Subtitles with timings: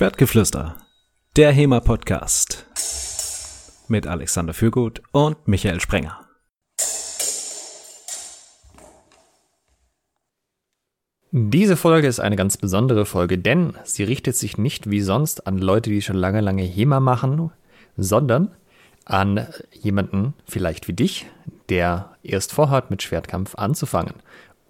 [0.00, 0.76] Schwertgeflüster,
[1.36, 2.64] der HEMA-Podcast
[3.88, 6.26] mit Alexander Fürgut und Michael Sprenger.
[11.32, 15.58] Diese Folge ist eine ganz besondere Folge, denn sie richtet sich nicht wie sonst an
[15.58, 17.50] Leute, die schon lange, lange HEMA machen,
[17.98, 18.56] sondern
[19.04, 21.26] an jemanden vielleicht wie dich,
[21.68, 24.14] der erst vorhat, mit Schwertkampf anzufangen.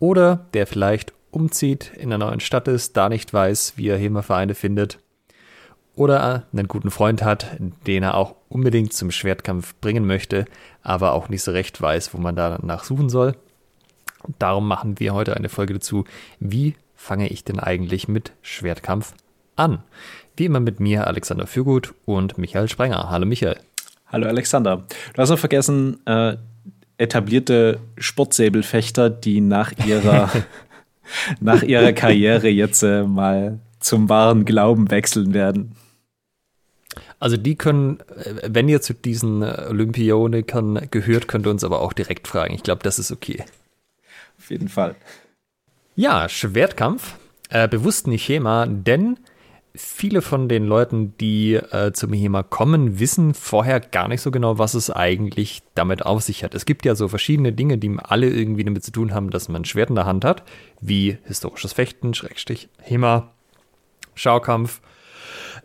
[0.01, 4.57] Oder der vielleicht umzieht, in einer neuen Stadt ist, da nicht weiß, wie er HEMA-Vereine
[4.57, 4.99] findet
[6.01, 10.47] oder einen guten Freund hat, den er auch unbedingt zum Schwertkampf bringen möchte,
[10.83, 13.37] aber auch nicht so recht weiß, wo man danach suchen soll.
[14.39, 16.05] Darum machen wir heute eine Folge dazu,
[16.39, 19.13] wie fange ich denn eigentlich mit Schwertkampf
[19.57, 19.83] an?
[20.39, 23.11] Wie immer mit mir, Alexander Fürgut und Michael Sprenger.
[23.11, 23.59] Hallo Michael.
[24.07, 24.85] Hallo Alexander.
[25.13, 26.39] Du hast noch vergessen, äh,
[26.97, 30.31] etablierte Sportsäbelfechter, die nach ihrer,
[31.41, 35.77] nach ihrer Karriere jetzt äh, mal zum wahren Glauben wechseln werden.
[37.21, 41.81] Also die können, äh, wenn ihr zu diesen äh, Olympionikern gehört, könnt ihr uns aber
[41.81, 42.55] auch direkt fragen.
[42.55, 43.45] Ich glaube, das ist okay.
[44.39, 44.97] Auf jeden Fall.
[45.95, 47.17] Ja, Schwertkampf.
[47.51, 49.19] Äh, bewusst nicht Schema, denn
[49.75, 54.59] viele von den Leuten, die äh, zum HEMA kommen, wissen vorher gar nicht so genau,
[54.59, 56.55] was es eigentlich damit auf sich hat.
[56.55, 59.63] Es gibt ja so verschiedene Dinge, die alle irgendwie damit zu tun haben, dass man
[59.63, 60.45] ein Schwert in der Hand hat,
[60.81, 63.31] wie historisches Fechten, Schrägstrich, HEMA,
[64.15, 64.81] Schaukampf,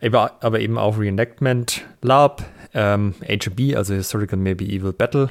[0.02, 2.44] aber eben auch Reenactment, LARP,
[2.74, 5.30] ähm, HB, also Historical Maybe Evil Battle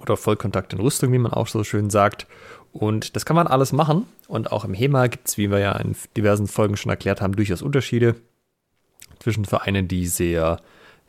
[0.00, 2.26] oder Vollkontakt in Rüstung, wie man auch so schön sagt.
[2.72, 4.06] Und das kann man alles machen.
[4.28, 7.34] Und auch im HEMA gibt es, wie wir ja in diversen Folgen schon erklärt haben,
[7.34, 8.14] durchaus Unterschiede
[9.18, 10.60] zwischen Vereinen, die sehr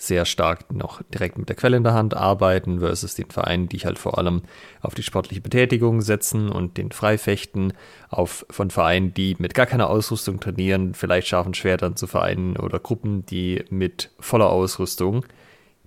[0.02, 3.80] sehr stark noch direkt mit der Quelle in der Hand arbeiten versus den Vereinen, die
[3.80, 4.44] halt vor allem
[4.82, 7.74] auf die sportliche Betätigung setzen und den Freifechten
[8.10, 12.80] auf von Vereinen, die mit gar keiner Ausrüstung trainieren, vielleicht scharfen Schwertern zu Vereinen oder
[12.80, 15.26] Gruppen, die mit voller Ausrüstung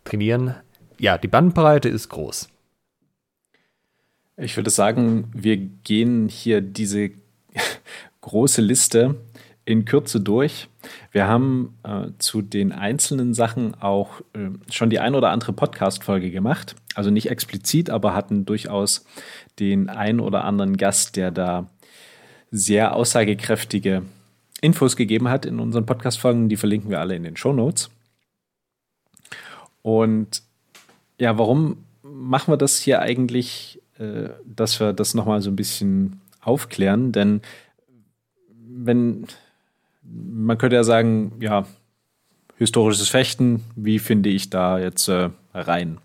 [0.04, 0.54] trainieren.
[0.98, 2.48] Ja, die Bandbreite ist groß.
[4.36, 7.10] Ich würde sagen, wir gehen hier diese
[8.20, 9.16] große Liste
[9.64, 10.68] in Kürze durch.
[11.12, 16.30] Wir haben äh, zu den einzelnen Sachen auch äh, schon die ein oder andere Podcast-Folge
[16.30, 16.74] gemacht.
[16.94, 19.04] Also nicht explizit, aber hatten durchaus
[19.60, 21.68] den ein oder anderen Gast, der da
[22.50, 24.02] sehr aussagekräftige
[24.60, 26.48] Infos gegeben hat in unseren Podcast-Folgen.
[26.48, 27.90] Die verlinken wir alle in den Show Notes.
[29.82, 30.42] Und
[31.18, 36.20] ja, warum machen wir das hier eigentlich, äh, dass wir das nochmal so ein bisschen
[36.40, 37.12] aufklären?
[37.12, 37.42] Denn
[38.48, 39.26] wenn
[40.02, 41.66] man könnte ja sagen, ja,
[42.56, 45.98] historisches Fechten, wie finde ich da jetzt äh, rein?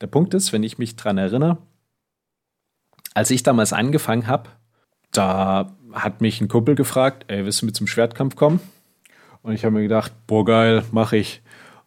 [0.00, 1.58] Der Punkt ist, wenn ich mich dran erinnere,
[3.14, 4.50] als ich damals angefangen habe,
[5.12, 8.60] da hat mich ein Kumpel gefragt, ey, willst du mit zum Schwertkampf kommen?
[9.42, 11.42] Und ich habe mir gedacht, boah, geil, mache ich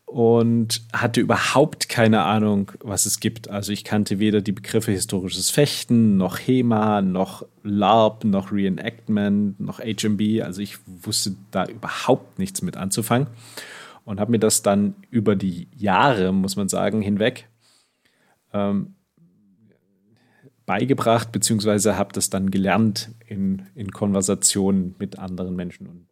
[0.07, 3.49] und hatte überhaupt keine Ahnung, was es gibt.
[3.49, 9.79] Also ich kannte weder die Begriffe historisches Fechten, noch HEMA, noch LARP, noch Reenactment, noch
[9.79, 10.41] HMB.
[10.43, 13.27] Also ich wusste da überhaupt nichts mit anzufangen
[14.05, 17.49] und habe mir das dann über die Jahre, muss man sagen, hinweg
[18.53, 18.95] ähm,
[20.65, 26.07] beigebracht, beziehungsweise habe das dann gelernt in, in Konversationen mit anderen Menschen und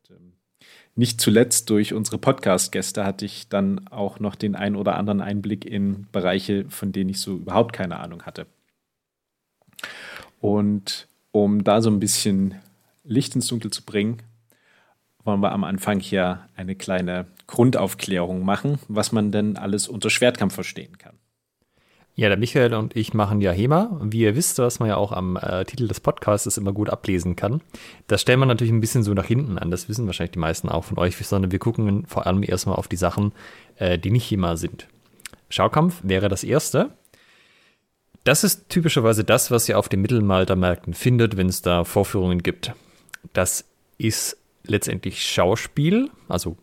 [0.96, 5.66] nicht zuletzt durch unsere Podcast-Gäste hatte ich dann auch noch den ein oder anderen Einblick
[5.66, 8.48] in Bereiche, von denen ich so überhaupt keine Ahnung hatte.
[10.40, 12.56] Und um da so ein bisschen
[13.04, 14.22] Licht ins Dunkel zu bringen,
[15.26, 20.54] wollen wir am Anfang hier eine kleine Grundaufklärung machen, was man denn alles unter Schwertkampf
[20.54, 21.18] verstehen kann.
[22.18, 24.00] Ja, der Michael und ich machen ja HEMA.
[24.02, 27.36] Wie ihr wisst, was man ja auch am äh, Titel des Podcasts immer gut ablesen
[27.36, 27.62] kann.
[28.08, 29.70] Das stellen wir natürlich ein bisschen so nach hinten an.
[29.70, 32.88] Das wissen wahrscheinlich die meisten auch von euch, sondern wir gucken vor allem erstmal auf
[32.88, 33.34] die Sachen,
[33.76, 34.88] äh, die nicht HEMA sind.
[35.50, 36.92] Schaukampf wäre das erste.
[38.24, 42.72] Das ist typischerweise das, was ihr auf den Mittelmaltermärkten findet, wenn es da Vorführungen gibt.
[43.34, 43.66] Das
[43.98, 46.56] ist letztendlich Schauspiel, also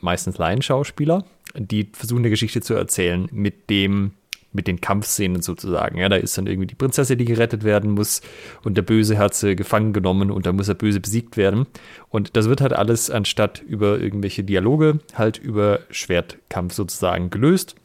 [0.00, 1.24] meistens Laienschauspieler,
[1.54, 4.12] die versuchen eine Geschichte zu erzählen mit dem
[4.56, 5.98] mit den Kampfszenen sozusagen.
[5.98, 8.22] Ja, da ist dann irgendwie die Prinzessin, die gerettet werden muss
[8.64, 11.66] und der Böse sie gefangen genommen und da muss der Böse besiegt werden.
[12.08, 17.76] Und das wird halt alles anstatt über irgendwelche Dialoge halt über Schwertkampf sozusagen gelöst.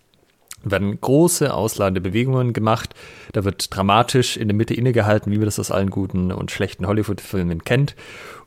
[0.63, 2.93] Werden große ausladende Bewegungen gemacht.
[3.33, 6.85] Da wird dramatisch in der Mitte innegehalten, wie man das aus allen guten und schlechten
[6.87, 7.95] Hollywood-Filmen kennt.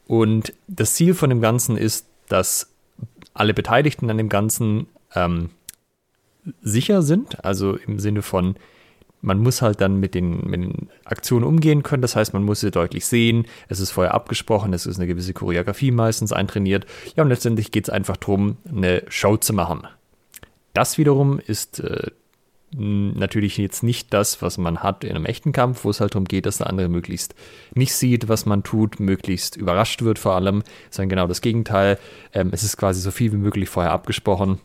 [0.06, 2.70] Und das Ziel von dem Ganzen ist, dass
[3.32, 5.50] alle Beteiligten an dem Ganzen ähm,
[6.62, 8.56] sicher sind, also im Sinne von,
[9.24, 12.02] man muss halt dann mit den, mit den Aktionen umgehen können.
[12.02, 13.46] Das heißt, man muss sie deutlich sehen.
[13.68, 16.84] Es ist vorher abgesprochen, es ist eine gewisse Choreografie meistens eintrainiert.
[17.16, 19.86] Ja, und letztendlich geht es einfach darum, eine Show zu machen.
[20.74, 22.10] Das wiederum ist äh,
[22.72, 26.26] natürlich jetzt nicht das, was man hat in einem echten Kampf, wo es halt darum
[26.26, 27.34] geht, dass der andere möglichst
[27.74, 31.98] nicht sieht, was man tut, möglichst überrascht wird vor allem, sondern genau das Gegenteil.
[32.34, 34.60] Ähm, es ist quasi so viel wie möglich vorher abgesprochen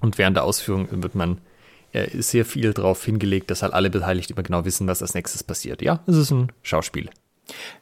[0.00, 1.38] und während der Ausführung wird man
[1.92, 5.42] äh, sehr viel darauf hingelegt, dass halt alle Beteiligten immer genau wissen, was als nächstes
[5.42, 5.82] passiert.
[5.82, 7.10] Ja, es ist ein Schauspiel.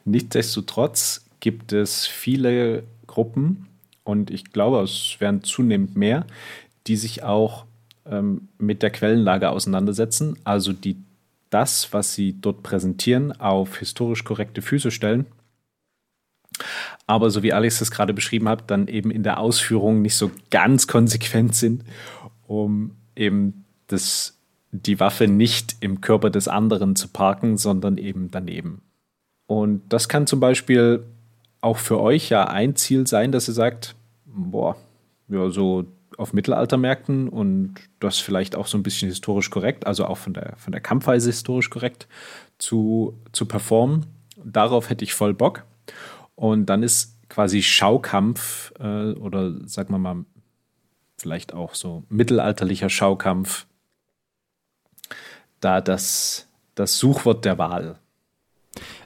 [0.05, 3.67] Nichtsdestotrotz gibt es viele Gruppen
[4.05, 6.27] und ich glaube, es werden zunehmend mehr,
[6.87, 7.67] die sich auch
[8.07, 10.97] ähm, mit der Quellenlage auseinandersetzen, also die
[11.51, 15.27] das, was sie dort präsentieren, auf historisch korrekte Füße stellen.
[17.07, 20.31] Aber so wie Alex das gerade beschrieben hat, dann eben in der Ausführung nicht so
[20.51, 21.85] ganz konsequent sind,
[22.47, 24.39] um eben das,
[24.73, 28.83] die Waffe nicht im Körper des anderen zu parken, sondern eben daneben.
[29.47, 31.05] Und das kann zum Beispiel
[31.61, 33.95] auch für euch ja ein Ziel sein, dass ihr sagt,
[34.27, 34.77] boah,
[35.29, 40.19] ja, so auf Mittelaltermärkten und das vielleicht auch so ein bisschen historisch korrekt, also auch
[40.19, 42.09] von der, von der Kampfweise historisch korrekt
[42.59, 44.07] zu, zu performen.
[44.45, 45.65] Darauf hätte ich voll Bock.
[46.39, 50.25] Und dann ist quasi Schaukampf äh, oder sagen wir mal
[51.17, 53.67] vielleicht auch so mittelalterlicher Schaukampf
[55.59, 56.47] da das,
[56.77, 57.99] das Suchwort der Wahl.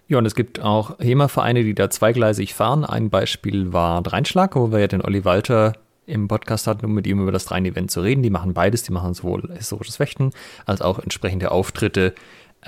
[0.09, 2.85] Ja, und es gibt auch HEMA-Vereine, die da zweigleisig fahren.
[2.85, 5.73] Ein Beispiel war Dreinschlag, wo wir ja den Olli Walter
[6.05, 8.23] im Podcast hatten, um mit ihm über das Drein-Event zu reden.
[8.23, 10.33] Die machen beides, die machen sowohl historisches Fechten
[10.67, 12.15] als auch entsprechende Auftritte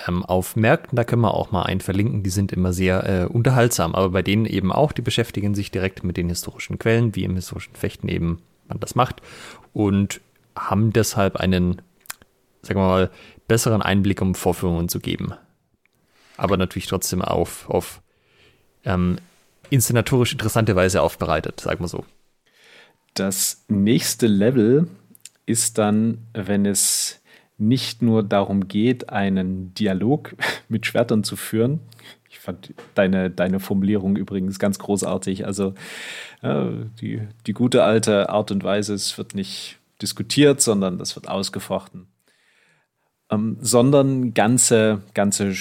[0.06, 0.96] ähm, auf Märkten.
[0.96, 4.22] Da können wir auch mal einen verlinken, die sind immer sehr äh, unterhaltsam, aber bei
[4.22, 8.08] denen eben auch, die beschäftigen sich direkt mit den historischen Quellen, wie im historischen Fechten
[8.08, 9.22] eben man das macht
[9.72, 10.20] und
[10.56, 11.82] haben deshalb einen,
[12.62, 13.10] sagen wir mal,
[13.48, 15.34] besseren Einblick, um Vorführungen zu geben.
[16.36, 18.00] Aber natürlich trotzdem auf, auf
[18.84, 19.18] ähm,
[19.70, 22.04] inszenatorisch interessante Weise aufbereitet, sagen wir so.
[23.14, 24.88] Das nächste Level
[25.46, 27.20] ist dann, wenn es
[27.56, 30.34] nicht nur darum geht, einen Dialog
[30.68, 31.80] mit Schwertern zu führen.
[32.28, 35.46] Ich fand deine, deine Formulierung übrigens ganz großartig.
[35.46, 35.74] Also
[36.42, 36.70] äh,
[37.00, 42.08] die, die gute alte Art und Weise, es wird nicht diskutiert, sondern das wird ausgefochten.
[43.30, 45.54] Ähm, sondern ganze, ganze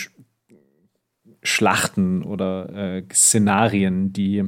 [1.43, 4.45] Schlachten oder äh, Szenarien, die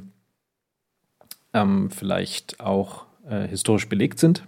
[1.53, 4.48] ähm, vielleicht auch äh, historisch belegt sind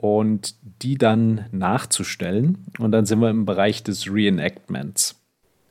[0.00, 2.64] und die dann nachzustellen.
[2.78, 5.20] Und dann sind wir im Bereich des Reenactments.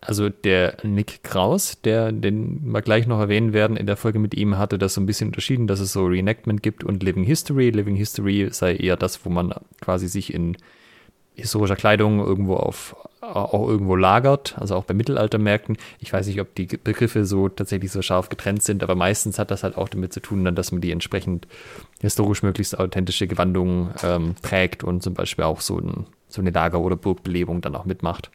[0.02, 4.36] Also der Nick Kraus, der, den wir gleich noch erwähnen werden, in der Folge mit
[4.36, 7.72] ihm hatte das so ein bisschen unterschieden, dass es so Reenactment gibt und Living History.
[7.72, 10.56] Living History sei eher das, wo man quasi sich in
[11.36, 15.78] historischer Kleidung irgendwo auf auch irgendwo lagert, also auch bei Mittelaltermärkten.
[16.00, 19.52] Ich weiß nicht, ob die Begriffe so tatsächlich so scharf getrennt sind, aber meistens hat
[19.52, 21.48] das halt auch damit zu tun, dann, dass man die entsprechend
[22.00, 26.80] historisch möglichst authentische Gewandungen ähm, trägt und zum Beispiel auch so, ein, so eine Lager-
[26.80, 28.32] oder Burgbelebung dann auch mitmacht.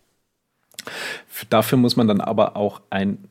[1.49, 3.25] Dafür muss man dann aber auch ein,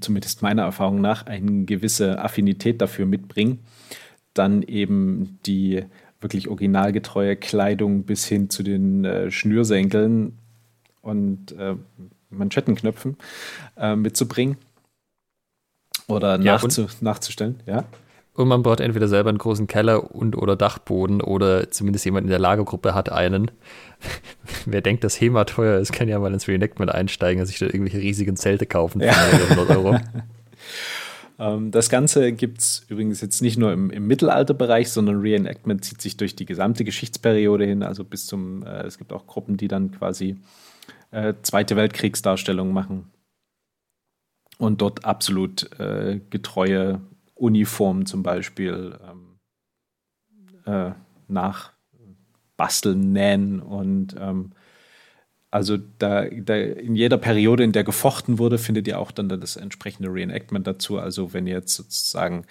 [0.00, 3.58] zumindest meiner Erfahrung nach, eine gewisse Affinität dafür mitbringen,
[4.32, 5.84] dann eben die
[6.24, 10.38] wirklich originalgetreue Kleidung bis hin zu den äh, Schnürsenkeln
[11.02, 11.76] und äh,
[12.30, 13.16] Manschettenknöpfen
[13.76, 14.56] äh, mitzubringen
[16.08, 17.84] oder ja, nachzu nachzustellen, ja.
[18.36, 22.30] Und man braucht entweder selber einen großen Keller und oder Dachboden oder zumindest jemand in
[22.30, 23.52] der Lagergruppe hat einen.
[24.66, 27.66] Wer denkt, dass HEMA teuer ist, kann ja mal ins Reenactment einsteigen und sich da
[27.66, 29.12] irgendwelche riesigen Zelte kaufen für ja.
[29.12, 29.96] 100 Euro.
[31.38, 36.00] Ähm, das Ganze gibt es übrigens jetzt nicht nur im, im, Mittelalterbereich, sondern Reenactment zieht
[36.00, 39.68] sich durch die gesamte Geschichtsperiode hin, also bis zum, äh, es gibt auch Gruppen, die
[39.68, 40.36] dann quasi
[41.10, 43.10] äh, Zweite Weltkriegsdarstellungen machen
[44.58, 47.00] und dort absolut äh, getreue
[47.34, 49.38] Uniformen zum Beispiel ähm,
[50.66, 50.92] äh,
[51.28, 51.72] nach
[52.56, 54.52] basteln, nähen und ähm,
[55.54, 59.54] also da, da, in jeder Periode, in der gefochten wurde, findet ihr auch dann das
[59.54, 60.98] entsprechende Reenactment dazu.
[60.98, 62.44] Also wenn ihr jetzt sozusagen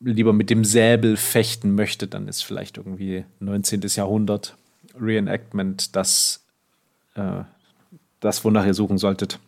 [0.00, 3.82] lieber mit dem Säbel fechten möchtet, dann ist vielleicht irgendwie 19.
[3.88, 4.56] Jahrhundert
[4.98, 6.46] Reenactment das,
[7.14, 7.42] äh,
[8.20, 9.38] das wonach ihr suchen solltet.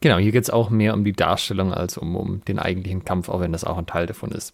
[0.00, 3.30] Genau, hier geht es auch mehr um die Darstellung als um, um den eigentlichen Kampf,
[3.30, 4.52] auch wenn das auch ein Teil davon ist.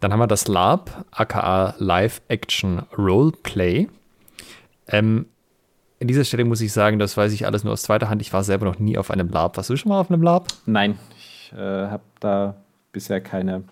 [0.00, 3.86] Dann haben wir das LARP, aka Live Action Roleplay.
[4.88, 5.26] Ähm,
[6.00, 8.22] in dieser Stelle muss ich sagen, das weiß ich alles nur aus zweiter Hand.
[8.22, 9.56] Ich war selber noch nie auf einem Lab.
[9.56, 10.48] Warst du schon mal auf einem Lab?
[10.66, 12.54] Nein, ich äh, habe da
[12.92, 13.64] bisher keine,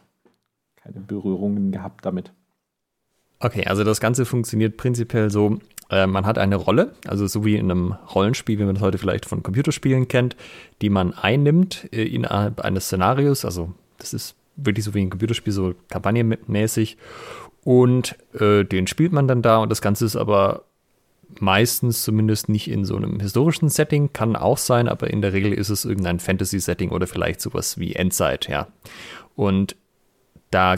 [0.76, 2.32] keine Berührungen gehabt damit.
[3.38, 5.58] Okay, also das Ganze funktioniert prinzipiell so.
[5.90, 8.98] Äh, man hat eine Rolle, also so wie in einem Rollenspiel, wie man das heute
[8.98, 10.36] vielleicht von Computerspielen kennt,
[10.82, 13.44] die man einnimmt äh, innerhalb eines Szenarios.
[13.44, 16.96] Also das ist wirklich so wie ein Computerspiel, so kampagnenmäßig.
[17.62, 20.65] Und äh, den spielt man dann da und das Ganze ist aber
[21.40, 25.52] meistens zumindest nicht in so einem historischen Setting, kann auch sein, aber in der Regel
[25.52, 28.68] ist es irgendein Fantasy-Setting oder vielleicht sowas wie Endzeit, ja.
[29.34, 29.76] Und
[30.50, 30.76] da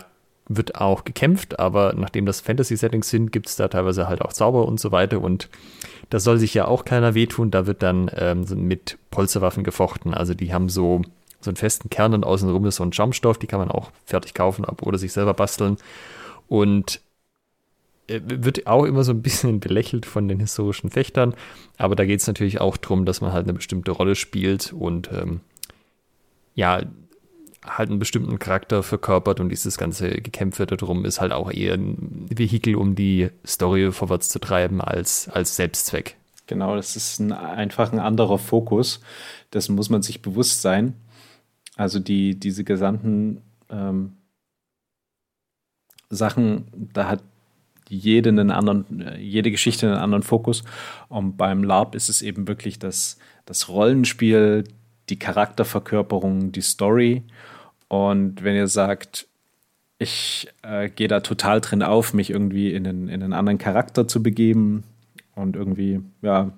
[0.48, 4.66] wird auch gekämpft, aber nachdem das Fantasy-Settings sind, gibt es da teilweise halt auch Zauber
[4.66, 5.48] und so weiter und
[6.08, 10.32] da soll sich ja auch keiner wehtun, da wird dann ähm, mit Polsterwaffen gefochten, also
[10.32, 11.02] die haben so,
[11.40, 14.32] so einen festen Kern und außenrum ist so ein Schaumstoff, die kann man auch fertig
[14.32, 15.76] kaufen oder sich selber basteln.
[16.48, 17.02] Und
[18.08, 21.34] wird auch immer so ein bisschen belächelt von den historischen Fechtern,
[21.76, 25.10] aber da geht es natürlich auch darum, dass man halt eine bestimmte Rolle spielt und
[25.12, 25.40] ähm,
[26.54, 26.82] ja,
[27.64, 32.26] halt einen bestimmten Charakter verkörpert und dieses ganze Gekämpfe darum ist halt auch eher ein
[32.30, 36.16] Vehikel, um die Story vorwärts zu treiben, als, als Selbstzweck.
[36.46, 39.00] Genau, das ist ein, einfach ein anderer Fokus.
[39.52, 40.94] Dessen muss man sich bewusst sein.
[41.76, 44.16] Also die, diese gesamten ähm,
[46.08, 47.22] Sachen, da hat
[47.88, 50.62] jede einen anderen, jede Geschichte einen anderen Fokus.
[51.08, 54.64] Und beim LARP ist es eben wirklich das, das Rollenspiel,
[55.08, 57.22] die Charakterverkörperung, die Story.
[57.88, 59.26] Und wenn ihr sagt,
[59.98, 64.06] ich äh, gehe da total drin auf, mich irgendwie in einen, in einen anderen Charakter
[64.06, 64.84] zu begeben
[65.34, 66.52] und irgendwie, ja,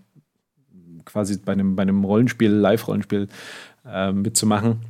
[1.04, 3.28] quasi bei einem, bei einem Rollenspiel, Live-Rollenspiel
[3.86, 4.80] äh, mitzumachen.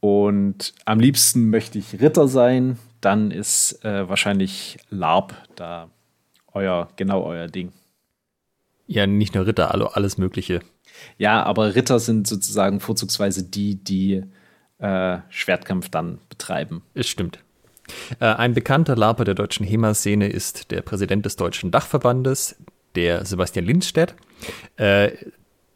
[0.00, 5.90] Und am liebsten möchte ich Ritter sein, dann ist äh, wahrscheinlich LARP da
[6.52, 7.72] euer, genau euer Ding.
[8.86, 10.60] Ja, nicht nur Ritter, alles Mögliche.
[11.18, 14.24] Ja, aber Ritter sind sozusagen vorzugsweise die, die
[14.78, 16.82] äh, Schwertkampf dann betreiben.
[16.94, 17.40] Es stimmt.
[18.20, 22.56] Äh, ein bekannter LARPer der deutschen HEMA-Szene ist der Präsident des Deutschen Dachverbandes,
[22.94, 24.14] der Sebastian Lindstedt.
[24.76, 25.12] Äh,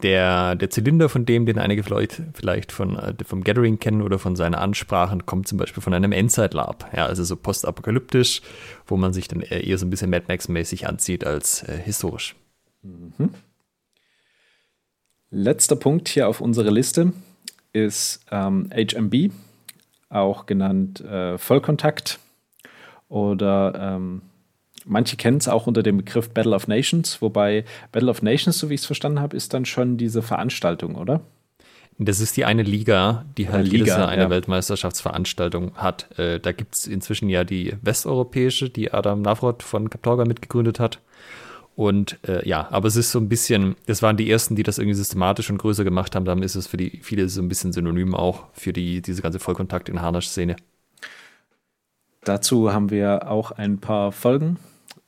[0.02, 4.18] der, der Zylinder von dem, den einige vielleicht, vielleicht von, äh, vom Gathering kennen oder
[4.18, 6.90] von seinen Ansprachen, kommt zum Beispiel von einem Endzeit-Lab.
[6.94, 8.42] Ja, also so postapokalyptisch,
[8.86, 12.34] wo man sich dann eher so ein bisschen Mad Max-mäßig anzieht als äh, historisch.
[12.82, 13.30] Mhm.
[15.30, 17.12] Letzter Punkt hier auf unserer Liste
[17.72, 19.32] ist ähm, HMB,
[20.10, 22.18] auch genannt äh, Vollkontakt
[23.08, 24.22] oder ähm,
[24.84, 28.70] Manche kennen es auch unter dem Begriff Battle of Nations, wobei Battle of Nations, so
[28.70, 31.22] wie ich es verstanden habe, ist dann schon diese Veranstaltung, oder?
[31.98, 34.30] Das ist die eine Liga, die halt Liga, jedes Jahr eine ja.
[34.30, 36.18] Weltmeisterschaftsveranstaltung hat.
[36.18, 41.00] Äh, da gibt es inzwischen ja die westeuropäische, die Adam Navrot von Kaptorga mitgegründet hat.
[41.74, 44.78] Und äh, ja, aber es ist so ein bisschen, das waren die ersten, die das
[44.78, 46.24] irgendwie systematisch und größer gemacht haben.
[46.24, 49.38] Dann ist es für die viele so ein bisschen synonym auch für die, diese ganze
[49.38, 50.56] Vollkontakt in Harnasch-Szene.
[52.24, 54.58] Dazu haben wir auch ein paar Folgen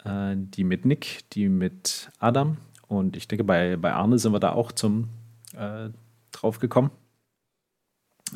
[0.05, 2.59] äh, die mit Nick, die mit Adam.
[2.89, 5.09] Und ich denke, bei, bei Arne sind wir da auch zum
[5.57, 5.89] äh,
[6.33, 6.91] drauf gekommen.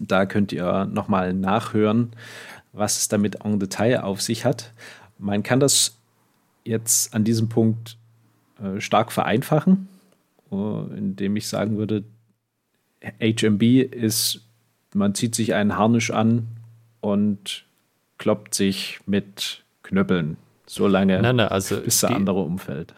[0.00, 2.12] Da könnt ihr nochmal nachhören,
[2.72, 4.72] was es damit en Detail auf sich hat.
[5.18, 5.98] Man kann das
[6.64, 7.96] jetzt an diesem Punkt
[8.62, 9.88] äh, stark vereinfachen,
[10.50, 12.04] uh, indem ich sagen würde,
[13.02, 14.42] HMB ist,
[14.94, 16.48] man zieht sich einen Harnisch an
[17.00, 17.64] und
[18.18, 20.36] kloppt sich mit Knöppeln
[20.68, 22.94] so lange, nein, nein, also bis der andere umfällt.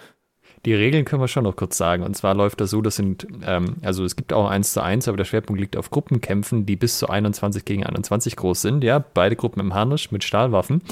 [0.66, 2.02] Die Regeln können wir schon noch kurz sagen.
[2.02, 5.08] Und zwar läuft das so, das sind, ähm, also es gibt auch 1 zu 1,
[5.08, 8.84] aber der Schwerpunkt liegt auf Gruppenkämpfen, die bis zu 21 gegen 21 groß sind.
[8.84, 10.82] Ja, beide Gruppen im Harnisch mit Stahlwaffen.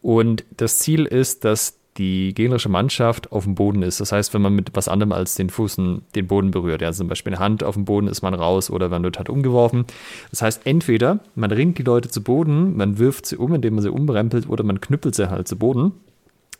[0.00, 4.00] Und das Ziel ist, dass die gegnerische Mannschaft auf dem Boden ist.
[4.00, 7.08] Das heißt, wenn man mit was anderem als den Fußen den Boden berührt, ja, zum
[7.08, 9.84] Beispiel eine Hand auf dem Boden ist man raus oder man wird halt umgeworfen.
[10.30, 13.82] Das heißt, entweder man ringt die Leute zu Boden, man wirft sie um, indem man
[13.82, 15.92] sie umrempelt, oder man knüppelt sie halt zu Boden.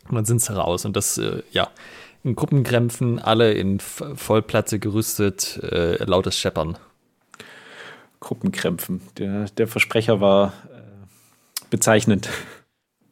[0.08, 0.84] Und dann sind sie raus.
[0.84, 1.70] Und das, äh, ja,
[2.24, 6.78] in Gruppenkrämpfen, alle in Vollplatze gerüstet, äh, lautes Scheppern.
[8.20, 9.00] Gruppenkrämpfen.
[9.18, 10.80] Der, der Versprecher war äh,
[11.70, 12.28] bezeichnend.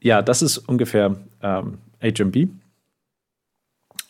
[0.02, 2.48] Ja, das ist ungefähr ähm, HMB.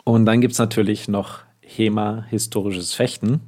[0.05, 3.41] Und dann gibt es natürlich noch HEMA, historisches Fechten.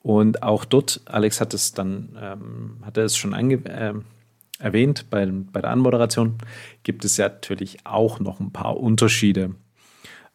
[0.00, 3.94] Und auch dort, Alex hat es dann, ähm, hat er es schon ange äh,
[4.60, 6.38] erwähnt bei, bei der Anmoderation,
[6.82, 9.54] gibt es ja natürlich auch noch ein paar Unterschiede.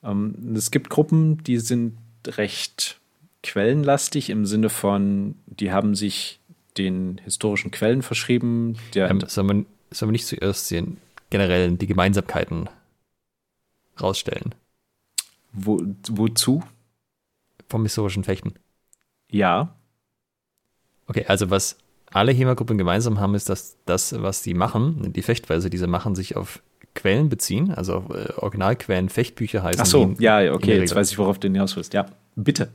[0.03, 3.00] Ähm, es gibt Gruppen, die sind recht
[3.44, 6.39] quellenlastig im Sinne von, die haben sich
[6.77, 8.75] den historischen Quellen verschrieben.
[8.96, 10.98] Ähm, soll, man, soll man nicht zuerst den
[11.29, 12.70] generell die Gemeinsamkeiten
[14.01, 14.55] rausstellen?
[15.51, 16.63] Wo, wozu?
[17.70, 18.53] Vom historischen Fechten.
[19.32, 19.75] Ja.
[21.08, 21.77] Okay, also was
[22.16, 26.16] alle HEMA-Gruppen gemeinsam haben, ist, dass das, was sie machen, die Fechtweise, die sie machen,
[26.16, 26.62] sich auf
[26.94, 29.82] Quellen beziehen, also äh, Originalquellen, Fechtbücher heißen.
[29.82, 31.94] Ach so, ja, okay, jetzt weiß ich, worauf du hinaus willst.
[31.94, 32.06] Ja,
[32.36, 32.70] bitte.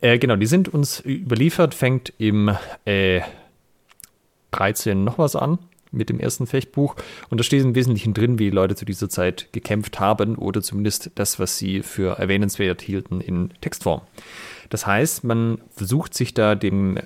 [0.00, 2.50] Äh, genau, die sind uns überliefert, fängt im
[2.84, 3.20] äh,
[4.50, 5.58] 13 noch was an
[5.92, 6.96] mit dem ersten Fechtbuch.
[7.30, 10.60] Und da steht im Wesentlichen drin, wie die Leute zu dieser Zeit gekämpft haben oder
[10.60, 14.02] zumindest das, was sie für erwähnenswert hielten in Textform.
[14.68, 16.98] Das heißt, man versucht sich da dem,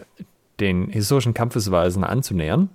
[0.61, 2.69] den historischen Kampfesweisen anzunähern,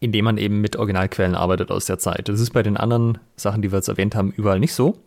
[0.00, 2.28] indem man eben mit Originalquellen arbeitet aus der Zeit.
[2.28, 4.98] Das ist bei den anderen Sachen, die wir jetzt erwähnt haben, überall nicht so.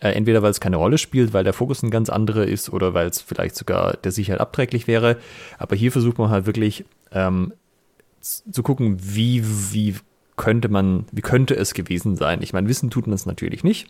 [0.00, 2.94] Äh, entweder weil es keine Rolle spielt, weil der Fokus ein ganz anderer ist oder
[2.94, 5.18] weil es vielleicht sogar der Sicherheit abträglich wäre.
[5.58, 7.52] Aber hier versucht man halt wirklich ähm,
[8.20, 9.94] zu gucken, wie, wie
[10.36, 12.42] könnte man, wie könnte es gewesen sein?
[12.42, 13.86] Ich meine, wissen tut man es natürlich nicht,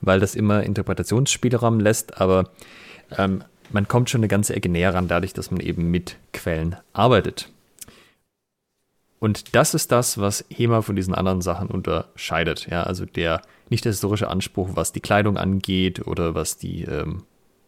[0.00, 2.50] weil das immer Interpretationsspielraum lässt, aber
[3.16, 6.76] ähm, man kommt schon eine ganze Ecke näher ran, dadurch, dass man eben mit Quellen
[6.92, 7.50] arbeitet.
[9.18, 12.66] Und das ist das, was HEMA von diesen anderen Sachen unterscheidet.
[12.70, 17.24] Ja, also der nicht der historische Anspruch, was die Kleidung angeht oder was die, ähm,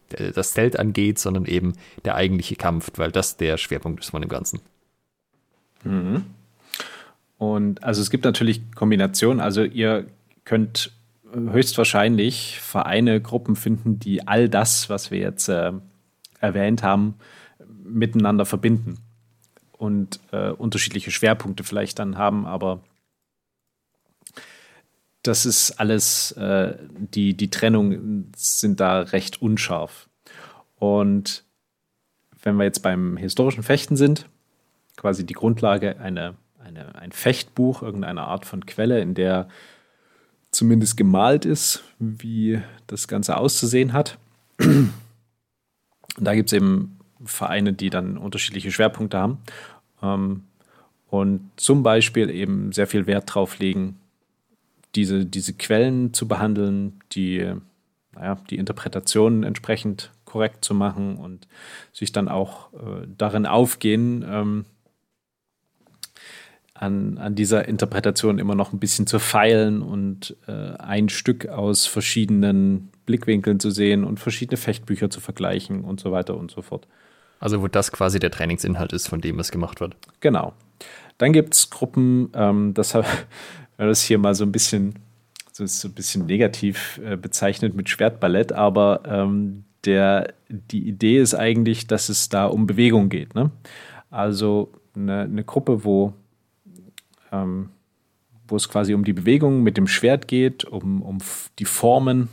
[0.08, 1.74] das Zelt angeht, sondern eben
[2.04, 4.60] der eigentliche Kampf, weil das der Schwerpunkt ist von dem Ganzen.
[5.84, 6.24] Mhm.
[7.38, 9.40] Und also es gibt natürlich Kombinationen.
[9.40, 10.06] Also ihr
[10.44, 10.92] könnt
[11.32, 15.73] höchstwahrscheinlich Vereine, Gruppen finden, die all das, was wir jetzt äh,
[16.40, 17.14] erwähnt haben,
[17.82, 18.99] miteinander verbinden
[19.73, 22.80] und äh, unterschiedliche Schwerpunkte vielleicht dann haben, aber
[25.23, 30.08] das ist alles, äh, die, die Trennungen sind da recht unscharf.
[30.76, 31.44] Und
[32.42, 34.28] wenn wir jetzt beim historischen Fechten sind,
[34.97, 39.49] quasi die Grundlage eine, eine, ein Fechtbuch, irgendeine Art von Quelle, in der
[40.50, 44.18] zumindest gemalt ist, wie das Ganze auszusehen hat.
[44.58, 44.92] Und
[46.16, 49.38] da gibt es eben Vereine, die dann unterschiedliche Schwerpunkte haben
[50.02, 50.44] ähm,
[51.08, 53.98] und zum Beispiel eben sehr viel Wert drauf legen,
[54.94, 57.52] diese, diese Quellen zu behandeln, die,
[58.14, 61.48] naja, die Interpretationen entsprechend korrekt zu machen und
[61.92, 64.64] sich dann auch äh, darin aufgehen, ähm,
[66.80, 71.87] an, an dieser Interpretation immer noch ein bisschen zu feilen und äh, ein Stück aus
[71.87, 76.87] verschiedenen Blickwinkeln zu sehen und verschiedene Fechtbücher zu vergleichen und so weiter und so fort.
[77.40, 79.96] Also wo das quasi der Trainingsinhalt ist, von dem es gemacht wird.
[80.20, 80.52] Genau.
[81.18, 83.07] Dann gibt es Gruppen, ähm, das habe
[83.76, 84.94] das hier mal so ein bisschen,
[85.52, 91.35] so so ein bisschen negativ äh, bezeichnet mit Schwertballett, aber ähm, der, die Idee ist
[91.35, 93.35] eigentlich, dass es da um Bewegung geht.
[93.35, 93.50] Ne?
[94.11, 96.14] Also eine, eine Gruppe, wo
[97.32, 97.70] ähm,
[98.46, 101.18] wo es quasi um die Bewegung mit dem Schwert geht, um, um
[101.58, 102.28] die Formen,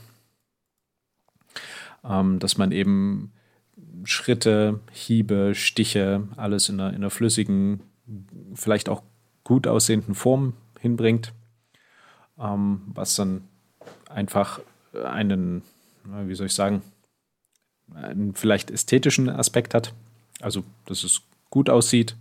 [2.03, 3.33] ähm, dass man eben
[4.05, 7.81] Schritte, Hiebe, Stiche, alles in einer, in einer flüssigen,
[8.53, 9.03] vielleicht auch
[9.43, 11.33] gut aussehenden Form hinbringt,
[12.39, 13.47] ähm, was dann
[14.09, 14.61] einfach
[15.03, 15.63] einen,
[16.03, 16.81] wie soll ich sagen,
[17.93, 19.93] einen vielleicht ästhetischen Aspekt hat,
[20.41, 22.15] also dass es gut aussieht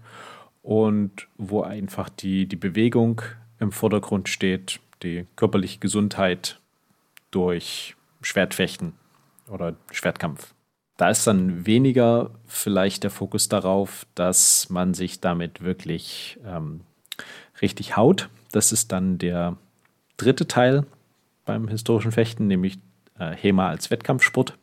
[0.64, 3.20] und wo einfach die, die Bewegung
[3.60, 6.58] im Vordergrund steht, die körperliche Gesundheit
[7.30, 8.94] durch Schwertfechten
[9.46, 10.54] oder Schwertkampf.
[10.96, 16.80] Da ist dann weniger vielleicht der Fokus darauf, dass man sich damit wirklich ähm,
[17.60, 18.30] richtig haut.
[18.50, 19.58] Das ist dann der
[20.16, 20.86] dritte Teil
[21.44, 22.78] beim historischen Fechten, nämlich
[23.18, 24.56] äh, HEMA als Wettkampfsport.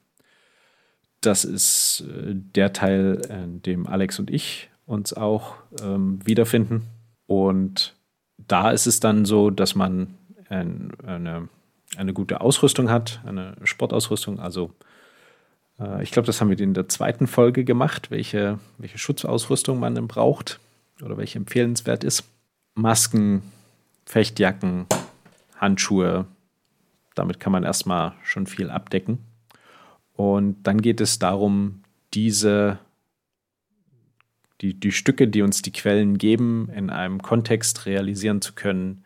[1.19, 6.87] Das ist äh, der Teil, in dem Alex und ich uns auch ähm, wiederfinden.
[7.25, 7.95] Und
[8.37, 10.15] da ist es dann so, dass man
[10.49, 11.47] ein, eine,
[11.95, 14.39] eine gute Ausrüstung hat, eine Sportausrüstung.
[14.39, 14.71] Also
[15.79, 19.95] äh, ich glaube, das haben wir in der zweiten Folge gemacht, welche, welche Schutzausrüstung man
[19.95, 20.59] denn braucht
[21.01, 22.25] oder welche empfehlenswert ist.
[22.75, 23.41] Masken,
[24.05, 24.85] Fechtjacken,
[25.57, 26.25] Handschuhe,
[27.15, 29.19] damit kann man erstmal schon viel abdecken.
[30.13, 32.79] Und dann geht es darum, diese
[34.61, 39.03] die, die Stücke, die uns die Quellen geben, in einem Kontext realisieren zu können,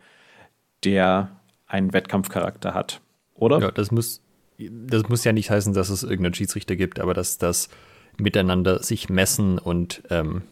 [0.84, 3.02] der einen Wettkampfcharakter hat.
[3.34, 3.60] Oder?
[3.60, 4.22] Ja, das muss,
[4.58, 7.70] das muss ja nicht heißen, dass es irgendeinen Schiedsrichter gibt, aber dass das
[8.18, 10.44] miteinander sich messen und ähm,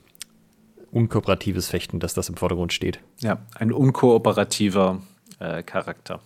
[0.92, 3.00] unkooperatives Fechten, dass das im Vordergrund steht.
[3.20, 5.02] Ja, ein unkooperativer
[5.40, 6.20] äh, Charakter.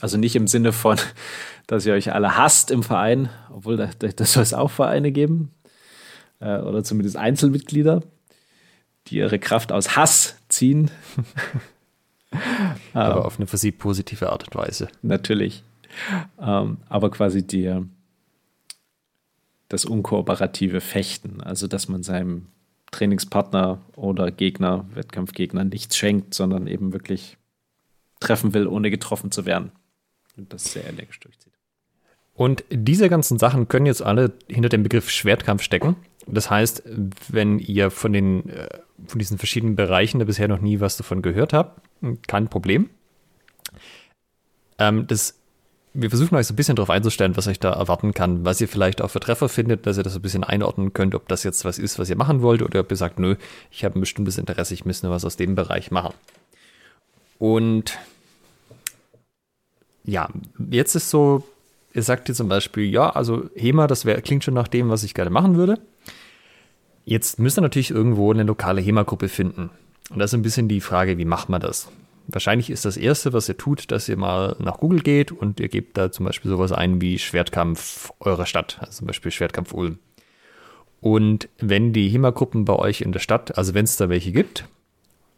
[0.00, 0.98] Also nicht im Sinne von,
[1.66, 5.52] dass ihr euch alle hasst im Verein, obwohl da, das soll es auch Vereine geben,
[6.40, 8.02] äh, oder zumindest Einzelmitglieder,
[9.06, 10.90] die ihre Kraft aus Hass ziehen.
[12.92, 14.88] aber auf eine für sie positive Art und Weise.
[15.02, 15.62] Natürlich.
[16.40, 17.74] Ähm, aber quasi die,
[19.68, 22.46] das unkooperative Fechten, also dass man seinem
[22.90, 27.36] Trainingspartner oder Gegner, Wettkampfgegner nichts schenkt, sondern eben wirklich
[28.20, 29.72] treffen will, ohne getroffen zu werden.
[30.36, 31.52] Und das sehr energisch durchzieht.
[32.34, 35.96] Und diese ganzen Sachen können jetzt alle hinter dem Begriff Schwertkampf stecken.
[36.30, 36.82] Das heißt,
[37.28, 38.68] wenn ihr von, den, äh,
[39.06, 41.80] von diesen verschiedenen Bereichen da bisher noch nie was davon gehört habt,
[42.26, 42.90] kein Problem.
[44.78, 45.38] Ähm, das,
[45.94, 48.68] wir versuchen euch so ein bisschen darauf einzustellen, was euch da erwarten kann, was ihr
[48.68, 51.42] vielleicht auch für Treffer findet, dass ihr das so ein bisschen einordnen könnt, ob das
[51.42, 53.36] jetzt was ist, was ihr machen wollt, oder ob ihr sagt, nö,
[53.70, 56.14] ich habe ein bestimmtes Interesse, ich müsste was aus dem Bereich machen.
[57.38, 57.98] Und
[60.04, 60.28] ja,
[60.70, 61.44] jetzt ist so,
[61.94, 65.02] ihr sagt ihr zum Beispiel, ja, also HEMA, das wär, klingt schon nach dem, was
[65.02, 65.78] ich gerne machen würde.
[67.08, 69.70] Jetzt müsst ihr natürlich irgendwo eine lokale HEMA-Gruppe finden.
[70.10, 71.88] Und das ist ein bisschen die Frage, wie macht man das?
[72.26, 75.68] Wahrscheinlich ist das Erste, was ihr tut, dass ihr mal nach Google geht und ihr
[75.68, 79.98] gebt da zum Beispiel sowas ein wie Schwertkampf eurer Stadt, also zum Beispiel Schwertkampf Ulm.
[81.00, 84.66] Und wenn die HEMA-Gruppen bei euch in der Stadt, also wenn es da welche gibt,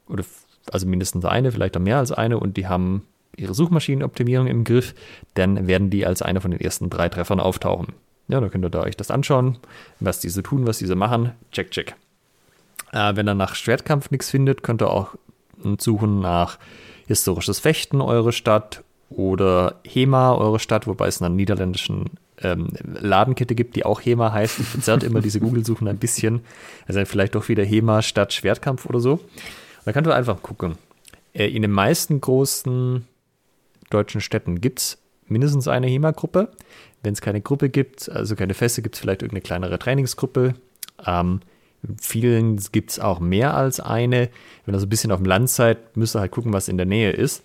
[0.08, 0.24] oder
[0.72, 3.06] also mindestens eine, vielleicht auch mehr als eine, und die haben
[3.36, 4.92] ihre Suchmaschinenoptimierung im Griff,
[5.34, 7.94] dann werden die als eine von den ersten drei Treffern auftauchen.
[8.30, 9.58] Ja, da könnt ihr da euch das anschauen,
[9.98, 11.32] was diese tun, was diese machen.
[11.52, 11.96] Check, check.
[12.92, 15.14] Äh, wenn ihr nach Schwertkampf nichts findet, könnt ihr auch
[15.78, 16.58] suchen nach
[17.06, 22.10] historisches Fechten eure Stadt oder HEMA eure Stadt, wobei es eine niederländischen
[22.42, 24.60] ähm, Ladenkette gibt, die auch HEMA heißt.
[24.60, 26.40] Ich verzerrt immer diese Google-Suchen ein bisschen.
[26.86, 29.20] Also vielleicht doch wieder HEMA statt Schwertkampf oder so.
[29.84, 30.76] Da könnt ihr einfach gucken.
[31.32, 33.06] Äh, in den meisten großen
[33.90, 36.50] deutschen Städten gibt es mindestens eine HEMA-Gruppe.
[37.02, 40.54] Wenn es keine Gruppe gibt, also keine feste, gibt es vielleicht irgendeine kleinere Trainingsgruppe.
[41.06, 41.40] Ähm,
[42.00, 44.28] vielen gibt es auch mehr als eine.
[44.64, 46.76] Wenn ihr so ein bisschen auf dem Land seid, müsst ihr halt gucken, was in
[46.76, 47.42] der Nähe ist.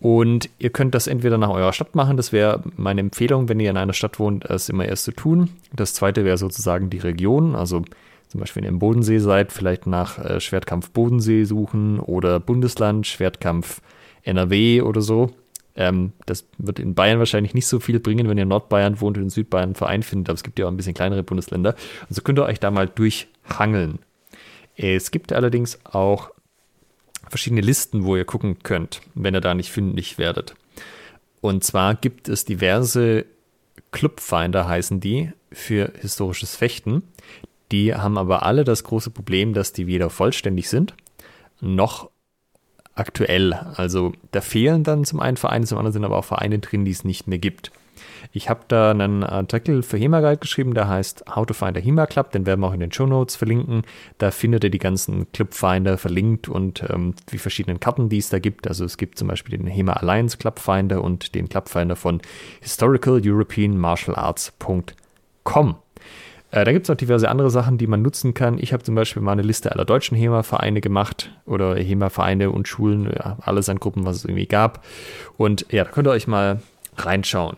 [0.00, 3.70] Und ihr könnt das entweder nach eurer Stadt machen, das wäre meine Empfehlung, wenn ihr
[3.70, 5.50] in einer Stadt wohnt, das immer erst zu tun.
[5.72, 7.82] Das zweite wäre sozusagen die Region, also
[8.28, 13.06] zum Beispiel, wenn ihr im Bodensee seid, vielleicht nach äh, Schwertkampf Bodensee suchen oder Bundesland,
[13.06, 13.80] Schwertkampf
[14.22, 15.30] NRW oder so.
[15.78, 19.16] Ähm, das wird in Bayern wahrscheinlich nicht so viel bringen, wenn ihr in Nordbayern wohnt
[19.16, 21.76] und in Südbayern einen Verein findet, aber es gibt ja auch ein bisschen kleinere Bundesländer.
[22.08, 24.00] Und so könnt ihr euch da mal durchhangeln.
[24.76, 26.32] Es gibt allerdings auch
[27.28, 30.56] verschiedene Listen, wo ihr gucken könnt, wenn ihr da nicht fündig werdet.
[31.40, 33.24] Und zwar gibt es diverse
[33.92, 37.04] Clubfinder, heißen die, für historisches Fechten.
[37.70, 40.94] Die haben aber alle das große Problem, dass die weder vollständig sind,
[41.60, 42.10] noch
[42.98, 43.54] aktuell.
[43.74, 46.90] Also da fehlen dann zum einen Vereine, zum anderen sind aber auch Vereine drin, die
[46.90, 47.70] es nicht mehr gibt.
[48.32, 51.80] Ich habe da einen Artikel für HEMA Guide geschrieben, der heißt How to Find a
[51.80, 53.82] HEMA Club, den werden wir auch in den Show Notes verlinken.
[54.18, 58.38] Da findet ihr die ganzen Clubfinder verlinkt und ähm, die verschiedenen Karten, die es da
[58.38, 58.68] gibt.
[58.68, 62.20] Also es gibt zum Beispiel den HEMA Alliance Clubfinder und den Clubfinder von
[62.60, 65.76] Historical European Martial Arts.com.
[66.50, 68.58] Äh, da gibt es noch diverse andere Sachen, die man nutzen kann.
[68.58, 73.10] Ich habe zum Beispiel mal eine Liste aller deutschen HEMA-Vereine gemacht oder HEMA-Vereine und Schulen,
[73.14, 74.84] ja, alles an Gruppen, was es irgendwie gab.
[75.36, 76.60] Und ja, da könnt ihr euch mal
[76.96, 77.56] reinschauen.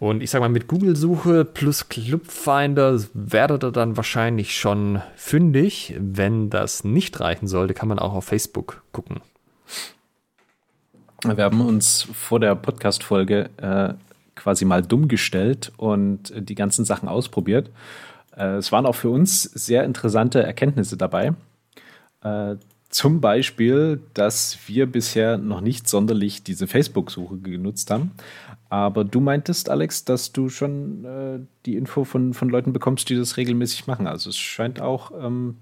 [0.00, 5.94] Und ich sag mal, mit Google-Suche plus Clubfinder werdet ihr dann wahrscheinlich schon fündig.
[5.98, 9.20] Wenn das nicht reichen sollte, kann man auch auf Facebook gucken.
[11.24, 13.94] Wir haben uns vor der Podcast-Folge äh,
[14.34, 17.70] quasi mal dumm gestellt und die ganzen Sachen ausprobiert.
[18.36, 21.34] Äh, es waren auch für uns sehr interessante Erkenntnisse dabei.
[22.22, 22.56] Äh,
[22.88, 28.12] zum Beispiel, dass wir bisher noch nicht sonderlich diese Facebook-Suche genutzt haben.
[28.68, 33.16] Aber du meintest, Alex, dass du schon äh, die Info von, von Leuten bekommst, die
[33.16, 34.06] das regelmäßig machen.
[34.06, 35.56] Also es scheint auch ähm,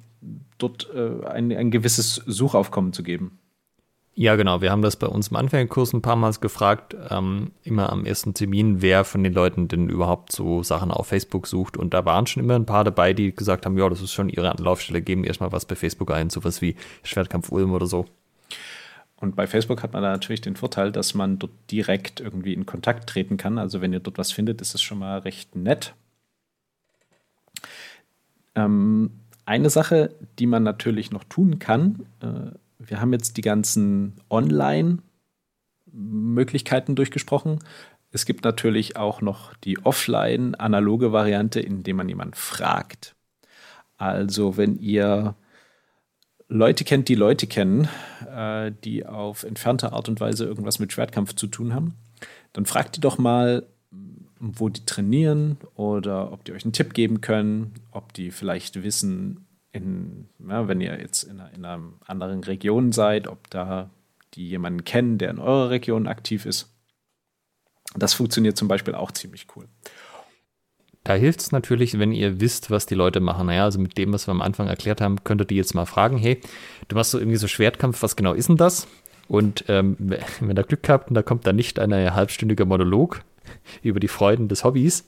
[0.59, 3.39] dort äh, ein, ein gewisses Suchaufkommen zu geben.
[4.15, 4.61] Ja, genau.
[4.61, 8.35] Wir haben das bei uns im Anfängerkurs ein paar Mal gefragt, ähm, immer am ersten
[8.35, 11.79] Termin, wer von den Leuten denn überhaupt so Sachen auf Facebook sucht.
[11.79, 14.29] Und da waren schon immer ein paar dabei, die gesagt haben, ja, das ist schon
[14.29, 18.05] ihre Anlaufstelle, geben erstmal was bei Facebook ein, sowas wie Schwertkampf Ulm oder so.
[19.17, 22.67] Und bei Facebook hat man da natürlich den Vorteil, dass man dort direkt irgendwie in
[22.67, 23.57] Kontakt treten kann.
[23.57, 25.95] Also wenn ihr dort was findet, ist es schon mal recht nett.
[28.55, 29.13] Ähm,
[29.47, 32.51] eine Sache, die man natürlich noch tun kann, äh,
[32.87, 37.59] wir haben jetzt die ganzen Online-Möglichkeiten durchgesprochen.
[38.11, 43.15] Es gibt natürlich auch noch die offline-analoge Variante, indem man jemanden fragt.
[43.97, 45.35] Also wenn ihr
[46.49, 47.89] Leute kennt, die Leute kennen,
[48.31, 51.95] äh, die auf entfernte Art und Weise irgendwas mit Schwertkampf zu tun haben,
[52.53, 53.67] dann fragt die doch mal,
[54.39, 59.47] wo die trainieren oder ob die euch einen Tipp geben können, ob die vielleicht wissen,
[59.73, 63.91] in, ja, wenn ihr jetzt in einer, in einer anderen Region seid, ob da
[64.35, 66.71] die jemanden kennen, der in eurer Region aktiv ist.
[67.95, 69.67] Das funktioniert zum Beispiel auch ziemlich cool.
[71.05, 73.47] Da hilft es natürlich, wenn ihr wisst, was die Leute machen.
[73.47, 76.17] Naja, also mit dem, was wir am Anfang erklärt haben, könntet ihr jetzt mal fragen,
[76.17, 76.41] hey,
[76.89, 78.87] du machst so irgendwie so Schwertkampf, was genau ist denn das?
[79.27, 79.97] Und ähm,
[80.41, 83.23] wenn ihr Glück habt da kommt dann nicht ein halbstündiger Monolog
[83.83, 85.05] über die Freuden des Hobbys,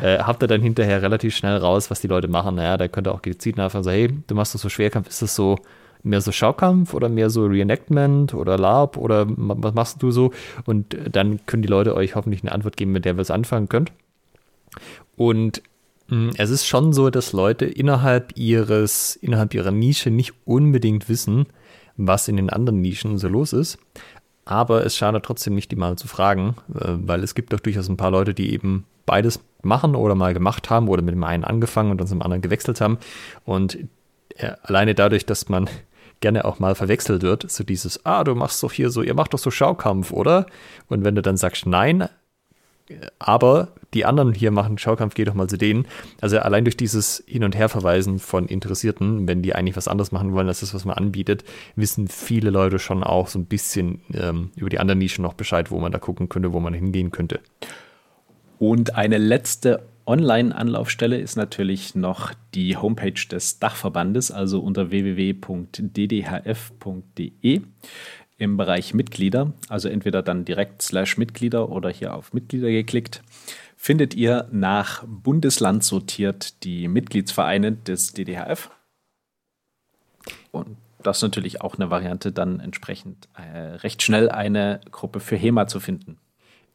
[0.00, 2.56] äh, habt ihr dann hinterher relativ schnell raus, was die Leute machen.
[2.56, 5.22] Naja, da könnt ihr auch gezielt nachfragen, so, hey, du machst doch so Schwerkampf, ist
[5.22, 5.58] das so
[6.04, 10.32] mehr so Schaukampf oder mehr so Reenactment oder LARP oder was machst du so?
[10.66, 13.68] Und dann können die Leute euch hoffentlich eine Antwort geben, mit der ihr es anfangen
[13.68, 13.90] könnt.
[15.16, 15.62] Und
[16.08, 21.46] mh, es ist schon so, dass Leute innerhalb ihres, innerhalb ihrer Nische nicht unbedingt wissen,
[21.96, 23.78] was in den anderen Nischen so los ist.
[24.44, 27.88] Aber es schadet trotzdem nicht, die mal zu fragen, äh, weil es gibt doch durchaus
[27.88, 31.44] ein paar Leute, die eben beides machen oder mal gemacht haben oder mit dem einen
[31.44, 32.98] angefangen und dann zum anderen gewechselt haben.
[33.44, 33.78] Und
[34.36, 35.68] äh, alleine dadurch, dass man
[36.20, 39.34] gerne auch mal verwechselt wird, so dieses, ah, du machst doch hier so, ihr macht
[39.34, 40.46] doch so Schaukampf, oder?
[40.88, 42.08] Und wenn du dann sagst, nein,
[43.18, 45.86] aber die anderen hier machen Schaukampf, geh doch mal zu denen.
[46.20, 50.32] Also allein durch dieses Hin- und Herverweisen von Interessierten, wenn die eigentlich was anderes machen
[50.32, 51.44] wollen als das, was man anbietet,
[51.76, 55.70] wissen viele Leute schon auch so ein bisschen ähm, über die anderen Nischen noch Bescheid,
[55.70, 57.40] wo man da gucken könnte, wo man hingehen könnte.
[58.58, 65.52] Und eine letzte Online-Anlaufstelle ist natürlich noch die Homepage des Dachverbandes, also unter www.ddhf.de
[68.44, 73.22] im Bereich Mitglieder, also entweder dann direkt slash Mitglieder oder hier auf Mitglieder geklickt,
[73.76, 78.70] findet ihr nach Bundesland sortiert die Mitgliedsvereine des DDHF.
[80.52, 85.36] Und das ist natürlich auch eine Variante, dann entsprechend äh, recht schnell eine Gruppe für
[85.36, 86.18] HEMA zu finden.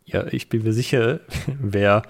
[0.06, 1.22] Ja, ich bin mir sicher,
[1.60, 2.04] wer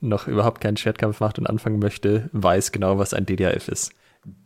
[0.00, 3.92] noch überhaupt keinen Schwertkampf macht und anfangen möchte, weiß genau, was ein DDHF ist.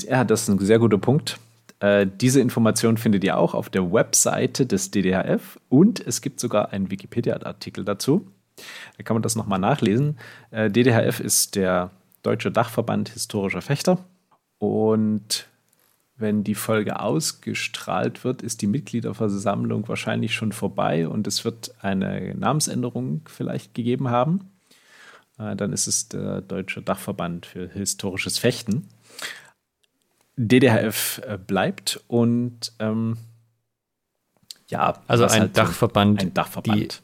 [0.02, 1.38] Ja, das ist ein sehr guter Punkt.
[1.80, 6.72] Äh, diese Information findet ihr auch auf der Webseite des DDHF und es gibt sogar
[6.72, 8.26] einen Wikipedia-Artikel dazu.
[8.96, 10.18] Da kann man das nochmal nachlesen.
[10.50, 11.90] Äh, DDHF ist der
[12.22, 13.98] Deutsche Dachverband historischer Fechter
[14.58, 15.48] und
[16.16, 22.34] wenn die Folge ausgestrahlt wird, ist die Mitgliederversammlung wahrscheinlich schon vorbei und es wird eine
[22.34, 24.50] Namensänderung vielleicht gegeben haben.
[25.38, 28.88] Äh, dann ist es der Deutsche Dachverband für historisches Fechten.
[30.38, 33.18] DDHF äh, bleibt und ähm,
[34.68, 37.02] ja, also ein, halt Dachverband, ein Dachverband.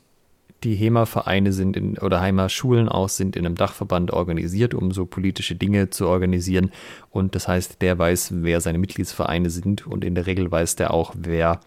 [0.63, 5.05] Die, die HEMA-Vereine sind in, oder HEMA-Schulen auch sind in einem Dachverband organisiert, um so
[5.05, 6.71] politische Dinge zu organisieren.
[7.11, 10.95] Und das heißt, der weiß, wer seine Mitgliedsvereine sind und in der Regel weiß der
[10.95, 11.61] auch, wer,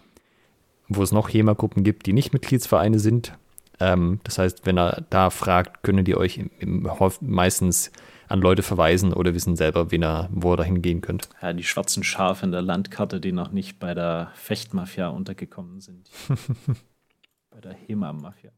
[0.88, 3.34] wo es noch HEMA-Gruppen gibt, die nicht Mitgliedsvereine sind.
[3.78, 7.92] Ähm, das heißt, wenn er da fragt, können die euch im, im, meistens
[8.28, 11.28] an Leute verweisen oder wissen selber, wen er, wo er dahin gehen könnte.
[11.42, 16.10] Ja, die schwarzen Schafe in der Landkarte, die noch nicht bei der Fechtmafia untergekommen sind.
[17.50, 18.50] bei der HEMA-Mafia.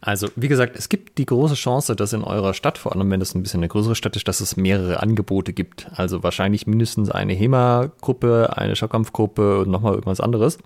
[0.00, 3.20] Also, wie gesagt, es gibt die große Chance, dass in eurer Stadt, vor allem wenn
[3.20, 5.88] es ein bisschen eine größere Stadt ist, dass es mehrere Angebote gibt.
[5.94, 10.58] Also wahrscheinlich mindestens eine HEMA-Gruppe, eine Schockkampfgruppe und nochmal irgendwas anderes.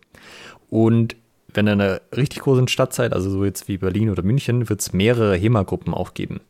[0.70, 1.16] Und
[1.48, 4.81] wenn ihr eine richtig große Stadt seid, also so jetzt wie Berlin oder München, wird
[4.81, 6.40] es mehrere HEMA-Gruppen auch geben.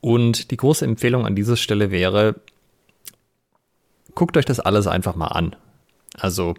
[0.00, 2.36] Und die große Empfehlung an dieser Stelle wäre,
[4.14, 5.56] guckt euch das alles einfach mal an.
[6.18, 6.54] Also,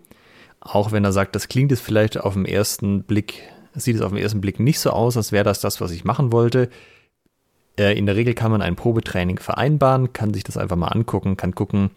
[0.59, 3.41] auch wenn er sagt, das klingt jetzt vielleicht auf den ersten Blick,
[3.73, 6.03] sieht es auf den ersten Blick nicht so aus, als wäre das das, was ich
[6.03, 6.69] machen wollte.
[7.77, 11.37] Äh, in der Regel kann man ein Probetraining vereinbaren, kann sich das einfach mal angucken,
[11.37, 11.91] kann gucken,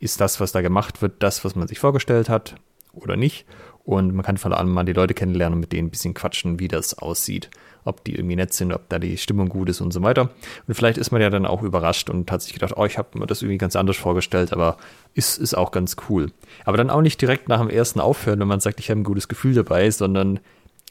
[0.00, 2.56] ist das, was da gemacht wird, das, was man sich vorgestellt hat
[2.92, 3.46] oder nicht.
[3.88, 6.60] Und man kann vor allem mal die Leute kennenlernen und mit denen ein bisschen quatschen,
[6.60, 7.48] wie das aussieht.
[7.86, 10.28] Ob die irgendwie nett sind, ob da die Stimmung gut ist und so weiter.
[10.66, 13.18] Und vielleicht ist man ja dann auch überrascht und hat sich gedacht, oh, ich habe
[13.18, 14.76] mir das irgendwie ganz anders vorgestellt, aber
[15.14, 16.32] ist, ist auch ganz cool.
[16.66, 19.04] Aber dann auch nicht direkt nach dem ersten aufhören, wenn man sagt, ich habe ein
[19.04, 20.40] gutes Gefühl dabei, sondern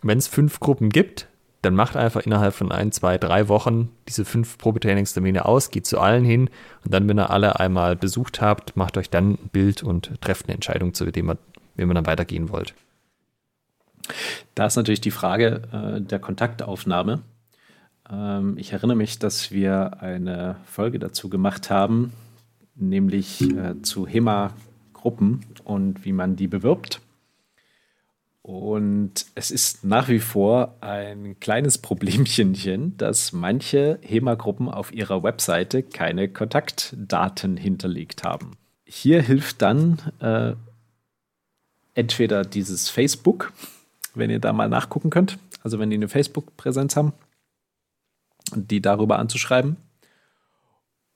[0.02, 1.28] wenn es fünf Gruppen gibt,
[1.62, 6.00] dann macht einfach innerhalb von ein, zwei, drei Wochen diese fünf Probetrainingstermine aus, geht zu
[6.00, 6.50] allen hin
[6.84, 10.48] und dann, wenn ihr alle einmal besucht habt, macht euch dann ein Bild und trefft
[10.48, 11.38] eine Entscheidung, zu dem ihr,
[11.76, 12.74] wenn ihr dann weitergehen wollt.
[14.56, 17.22] Da ist natürlich die Frage äh, der Kontaktaufnahme.
[18.10, 22.14] Ähm, ich erinnere mich, dass wir eine Folge dazu gemacht haben,
[22.76, 27.02] nämlich äh, zu HEMA-Gruppen und wie man die bewirbt.
[28.48, 35.84] Und es ist nach wie vor ein kleines Problemchenchen, dass manche HEMA-Gruppen auf ihrer Webseite
[35.84, 38.52] keine Kontaktdaten hinterlegt haben.
[38.86, 40.54] Hier hilft dann äh,
[41.94, 43.52] entweder dieses Facebook,
[44.18, 45.38] wenn ihr da mal nachgucken könnt.
[45.64, 47.14] Also wenn die eine Facebook-Präsenz haben,
[48.56, 49.78] die darüber anzuschreiben.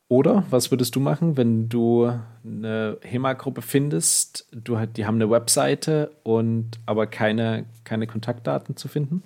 [0.07, 2.11] Oder was würdest du machen, wenn du
[2.43, 9.23] eine HEMA-Gruppe findest, du, die haben eine Webseite und aber keine, keine Kontaktdaten zu finden?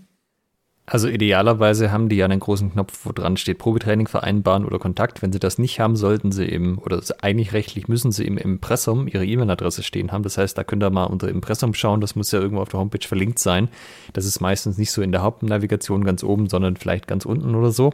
[0.88, 5.24] Also idealerweise haben die ja einen großen Knopf, wo dran steht Probetraining vereinbaren oder Kontakt.
[5.24, 9.08] Wenn sie das nicht haben, sollten sie eben, oder eigentlich rechtlich müssen sie im Impressum
[9.08, 10.22] ihre E-Mail-Adresse stehen haben.
[10.22, 12.80] Das heißt, da könnt ihr mal unter Impressum schauen, das muss ja irgendwo auf der
[12.80, 13.70] Homepage verlinkt sein.
[14.14, 17.72] Das ist meistens nicht so in der Hauptnavigation ganz oben, sondern vielleicht ganz unten oder
[17.72, 17.92] so.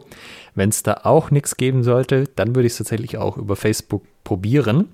[0.54, 4.02] Wenn es da auch nichts geben sollte, dann würde ich es tatsächlich auch über Facebook
[4.22, 4.88] probieren.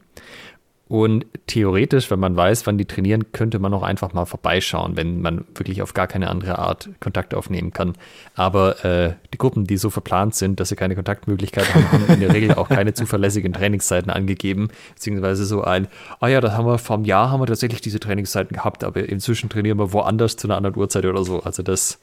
[0.88, 5.20] Und theoretisch, wenn man weiß, wann die trainieren, könnte man auch einfach mal vorbeischauen, wenn
[5.20, 7.92] man wirklich auf gar keine andere Art Kontakt aufnehmen kann.
[8.34, 12.20] Aber äh, die Gruppen, die so verplant sind, dass sie keine Kontaktmöglichkeit haben, haben in
[12.20, 15.88] der Regel auch keine zuverlässigen Trainingszeiten angegeben, beziehungsweise so ein,
[16.20, 19.06] ah ja, das haben wir vor einem Jahr haben wir tatsächlich diese Trainingszeiten gehabt, aber
[19.06, 21.40] inzwischen trainieren wir woanders zu einer anderen Uhrzeit oder so.
[21.42, 22.00] Also das,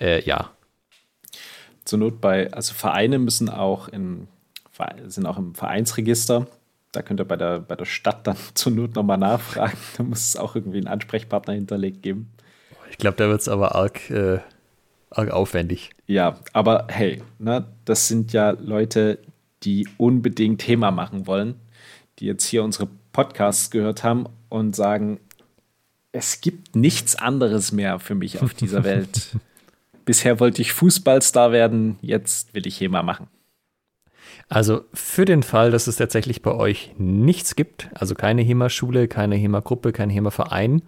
[0.00, 0.50] äh, ja.
[1.84, 4.28] Zur Not bei, also Vereine müssen auch in,
[5.08, 6.46] sind auch im Vereinsregister
[6.94, 9.76] da könnt ihr bei der, bei der Stadt dann zur Not nochmal nachfragen.
[9.96, 12.30] Da muss es auch irgendwie einen Ansprechpartner hinterlegt geben.
[12.90, 14.38] Ich glaube, da wird es aber arg, äh,
[15.10, 15.90] arg aufwendig.
[16.06, 19.18] Ja, aber hey, ne, das sind ja Leute,
[19.62, 21.56] die unbedingt Thema machen wollen,
[22.18, 25.18] die jetzt hier unsere Podcasts gehört haben und sagen,
[26.12, 29.30] es gibt nichts anderes mehr für mich auf dieser Welt.
[30.04, 33.26] Bisher wollte ich Fußballstar werden, jetzt will ich HEMA machen.
[34.48, 39.36] Also für den Fall, dass es tatsächlich bei euch nichts gibt, also keine HEMA-Schule, keine
[39.36, 40.82] HEMA-Gruppe, kein HEMA-Verein,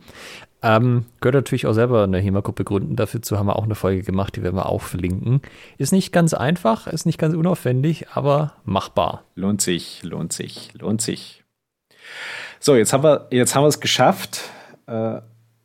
[0.63, 2.97] ähm, gehört natürlich auch selber eine HEMA-Gruppe gründen.
[2.97, 5.41] Dafür haben wir auch eine Folge gemacht, die werden wir auch verlinken.
[5.79, 9.25] Ist nicht ganz einfach, ist nicht ganz unaufwendig, aber machbar.
[9.35, 11.45] Lohnt sich, lohnt sich, lohnt sich.
[12.59, 14.51] So, jetzt haben wir, jetzt haben wir es geschafft,
[14.87, 15.21] äh,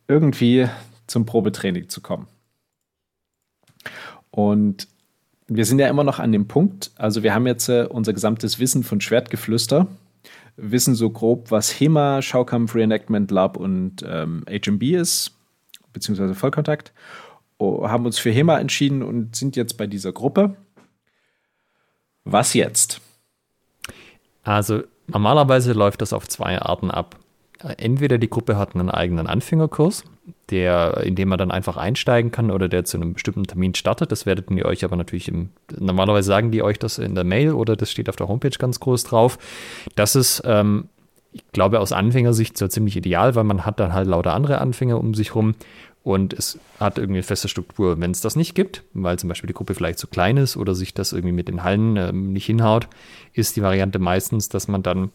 [0.08, 0.68] irgendwie
[1.06, 2.28] zum Probetraining zu kommen.
[4.30, 4.88] Und
[5.56, 8.58] wir sind ja immer noch an dem Punkt, also wir haben jetzt äh, unser gesamtes
[8.58, 9.86] Wissen von Schwertgeflüster,
[10.56, 15.32] wissen so grob, was HEMA, Schaukampf, Reenactment, Lab und ähm, HMB ist,
[15.92, 16.92] beziehungsweise Vollkontakt,
[17.58, 20.56] oh, haben uns für HEMA entschieden und sind jetzt bei dieser Gruppe.
[22.24, 23.00] Was jetzt?
[24.42, 27.18] Also normalerweise läuft das auf zwei Arten ab
[27.76, 30.04] entweder die Gruppe hat einen eigenen Anfängerkurs,
[30.50, 34.12] der, in dem man dann einfach einsteigen kann oder der zu einem bestimmten Termin startet.
[34.12, 37.52] Das werdet ihr euch aber natürlich im, normalerweise sagen die euch das in der Mail
[37.52, 39.38] oder das steht auf der Homepage ganz groß drauf.
[39.94, 40.88] Das ist, ähm,
[41.32, 44.98] ich glaube, aus Anfängersicht so ziemlich ideal, weil man hat dann halt lauter andere Anfänger
[44.98, 45.54] um sich rum
[46.02, 48.00] und es hat irgendwie eine feste Struktur.
[48.00, 50.74] Wenn es das nicht gibt, weil zum Beispiel die Gruppe vielleicht zu klein ist oder
[50.74, 52.88] sich das irgendwie mit den Hallen ähm, nicht hinhaut,
[53.32, 55.10] ist die Variante meistens, dass man dann,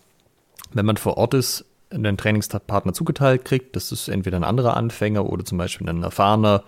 [0.74, 3.76] wenn man vor Ort ist, einen Trainingspartner zugeteilt kriegt.
[3.76, 6.64] Das ist entweder ein anderer Anfänger oder zum Beispiel ein erfahrener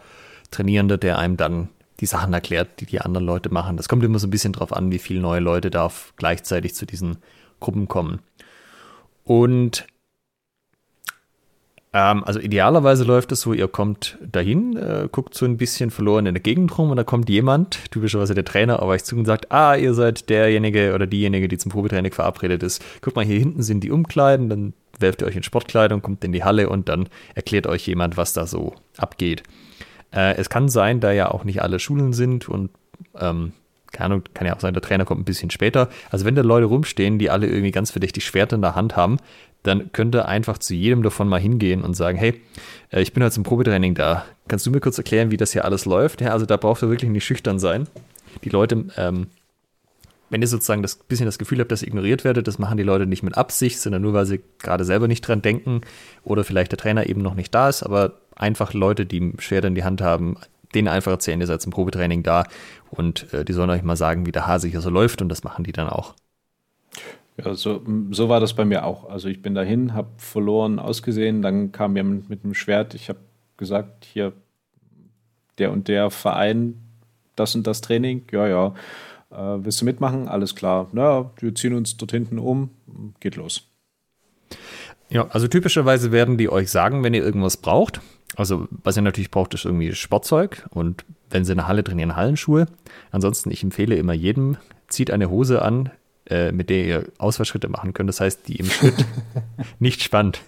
[0.52, 3.78] Trainierender, der einem dann die Sachen erklärt, die die anderen Leute machen.
[3.78, 6.86] Das kommt immer so ein bisschen drauf an, wie viele neue Leute da gleichzeitig zu
[6.86, 7.18] diesen
[7.60, 8.20] Gruppen kommen.
[9.26, 9.86] Und
[11.92, 16.28] ähm, also idealerweise läuft es so, ihr kommt dahin, äh, guckt so ein bisschen verloren
[16.28, 19.26] in der Gegend rum und da kommt jemand, typischerweise der Trainer, aber euch zu und
[19.26, 22.84] sagt, ah, ihr seid derjenige oder diejenige, die zum Probetraining verabredet ist.
[23.02, 26.32] Guckt mal, hier hinten sind die Umkleiden, dann werft ihr euch in Sportkleidung, kommt in
[26.32, 29.44] die Halle und dann erklärt euch jemand, was da so abgeht.
[30.12, 32.72] Äh, es kann sein, da ja auch nicht alle Schulen sind und
[33.20, 33.54] ähm,
[33.92, 35.90] keine Ahnung, kann ja auch sein, der Trainer kommt ein bisschen später.
[36.12, 39.18] Also wenn da Leute rumstehen, die alle irgendwie ganz verdächtig Schwerter in der Hand haben,
[39.64, 42.42] dann könnt ihr einfach zu jedem davon mal hingehen und sagen, hey,
[42.92, 44.26] äh, ich bin heute zum Probetraining da.
[44.48, 46.22] Kannst du mir kurz erklären, wie das hier alles läuft?
[46.22, 47.88] Ja, also da braucht ihr wirklich nicht schüchtern sein.
[48.44, 49.28] Die Leute, ähm,
[50.30, 52.84] wenn ihr sozusagen das bisschen das Gefühl habt, dass ihr ignoriert werdet, das machen die
[52.84, 55.82] Leute nicht mit Absicht, sondern nur, weil sie gerade selber nicht dran denken
[56.24, 59.76] oder vielleicht der Trainer eben noch nicht da ist, aber einfach Leute, die Schwerter in
[59.76, 60.38] die Hand haben,
[60.74, 62.46] denen einfach erzählen, ihr seid zum Probetraining da
[62.92, 65.44] und äh, die sollen euch mal sagen, wie der Hase hier so läuft und das
[65.44, 66.14] machen die dann auch.
[67.38, 69.10] Ja, so, so war das bei mir auch.
[69.10, 72.94] Also ich bin dahin, habe verloren ausgesehen, dann kam jemand mit einem Schwert.
[72.94, 73.20] Ich habe
[73.58, 74.34] gesagt, hier
[75.58, 76.76] der und der Verein,
[77.36, 78.24] das und das Training.
[78.32, 78.74] Ja, ja.
[79.32, 80.28] Äh, willst du mitmachen?
[80.28, 80.88] Alles klar.
[80.92, 82.72] Na, wir ziehen uns dort hinten um.
[83.20, 83.68] Geht los.
[85.10, 88.02] Ja, also typischerweise werden die euch sagen, wenn ihr irgendwas braucht.
[88.36, 92.16] Also, was ihr natürlich braucht, ist irgendwie Sportzeug und wenn sie in der Halle trainieren,
[92.16, 92.68] Hallenschuhe.
[93.12, 95.92] Ansonsten, ich empfehle immer jedem, zieht eine Hose an,
[96.28, 98.08] äh, mit der ihr Ausfallschritte machen könnt.
[98.08, 99.06] Das heißt, die im Schritt
[99.80, 100.42] nicht spannt.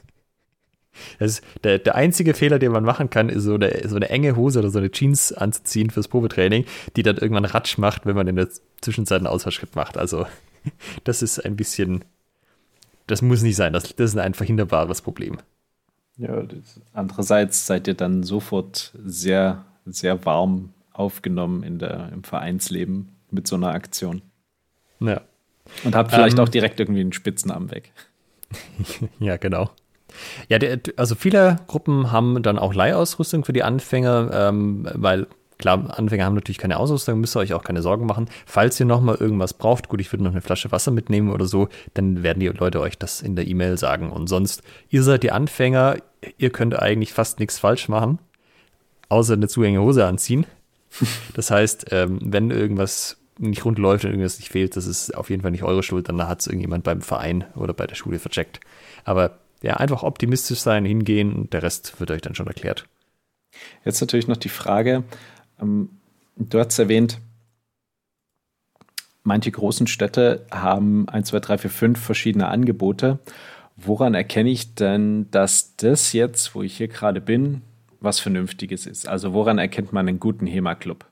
[1.19, 4.35] Das der, der einzige Fehler, den man machen kann, ist so eine, so eine enge
[4.35, 8.27] Hose oder so eine Jeans anzuziehen fürs Probetraining, die dann irgendwann Ratsch macht, wenn man
[8.27, 8.49] in der
[8.81, 9.97] Zwischenzeit einen Ausfallschritt macht.
[9.97, 10.25] Also,
[11.03, 12.03] das ist ein bisschen,
[13.07, 13.73] das muss nicht sein.
[13.73, 15.37] Das, das ist ein verhinderbares Problem.
[16.17, 16.43] Ja,
[16.93, 23.55] andererseits seid ihr dann sofort sehr, sehr warm aufgenommen in der, im Vereinsleben mit so
[23.55, 24.21] einer Aktion.
[24.99, 25.21] Ja.
[25.83, 27.91] Und habt vielleicht ähm, auch direkt irgendwie einen Spitznamen weg.
[29.19, 29.71] ja, genau.
[30.49, 35.27] Ja, der, also viele Gruppen haben dann auch Leihausrüstung für die Anfänger, ähm, weil
[35.61, 38.27] Klar, Anfänger haben natürlich keine Ausrüstung, müsst ihr euch auch keine Sorgen machen.
[38.47, 41.69] Falls ihr nochmal irgendwas braucht, gut, ich würde noch eine Flasche Wasser mitnehmen oder so,
[41.93, 44.11] dann werden die Leute euch das in der E-Mail sagen.
[44.11, 45.97] Und sonst, ihr seid die Anfänger,
[46.39, 48.17] ihr könnt eigentlich fast nichts falsch machen,
[49.09, 50.45] außer eine zu enge Hose anziehen.
[51.35, 55.29] Das heißt, ähm, wenn irgendwas nicht rund läuft und irgendwas nicht fehlt, das ist auf
[55.29, 58.19] jeden Fall nicht eure Schuld, dann hat es irgendjemand beim Verein oder bei der Schule
[58.19, 58.59] vercheckt.
[59.05, 62.85] Aber ja, einfach optimistisch sein, hingehen und der Rest wird euch dann schon erklärt.
[63.85, 65.03] Jetzt natürlich noch die Frage,
[65.59, 65.89] ähm,
[66.35, 67.19] du hast erwähnt,
[69.23, 73.19] manche großen Städte haben 1, 2, 3, 4, 5 verschiedene Angebote.
[73.75, 77.61] Woran erkenne ich denn, dass das jetzt, wo ich hier gerade bin,
[77.99, 79.07] was Vernünftiges ist?
[79.07, 81.05] Also woran erkennt man einen guten HEMA-Club?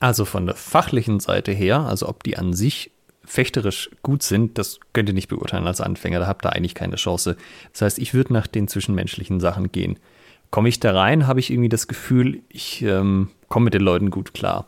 [0.00, 2.92] Also von der fachlichen Seite her, also ob die an sich
[3.28, 6.96] fechterisch gut sind, das könnt ihr nicht beurteilen als Anfänger, da habt ihr eigentlich keine
[6.96, 7.36] Chance.
[7.72, 9.98] Das heißt, ich würde nach den zwischenmenschlichen Sachen gehen.
[10.50, 14.10] Komme ich da rein, habe ich irgendwie das Gefühl, ich ähm, komme mit den Leuten
[14.10, 14.66] gut klar.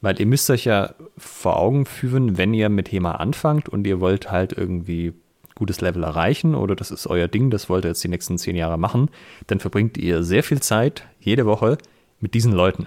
[0.00, 4.00] Weil ihr müsst euch ja vor Augen führen, wenn ihr mit HEMA anfangt und ihr
[4.00, 5.12] wollt halt irgendwie
[5.54, 8.56] gutes Level erreichen oder das ist euer Ding, das wollt ihr jetzt die nächsten zehn
[8.56, 9.10] Jahre machen,
[9.48, 11.76] dann verbringt ihr sehr viel Zeit jede Woche
[12.20, 12.86] mit diesen Leuten.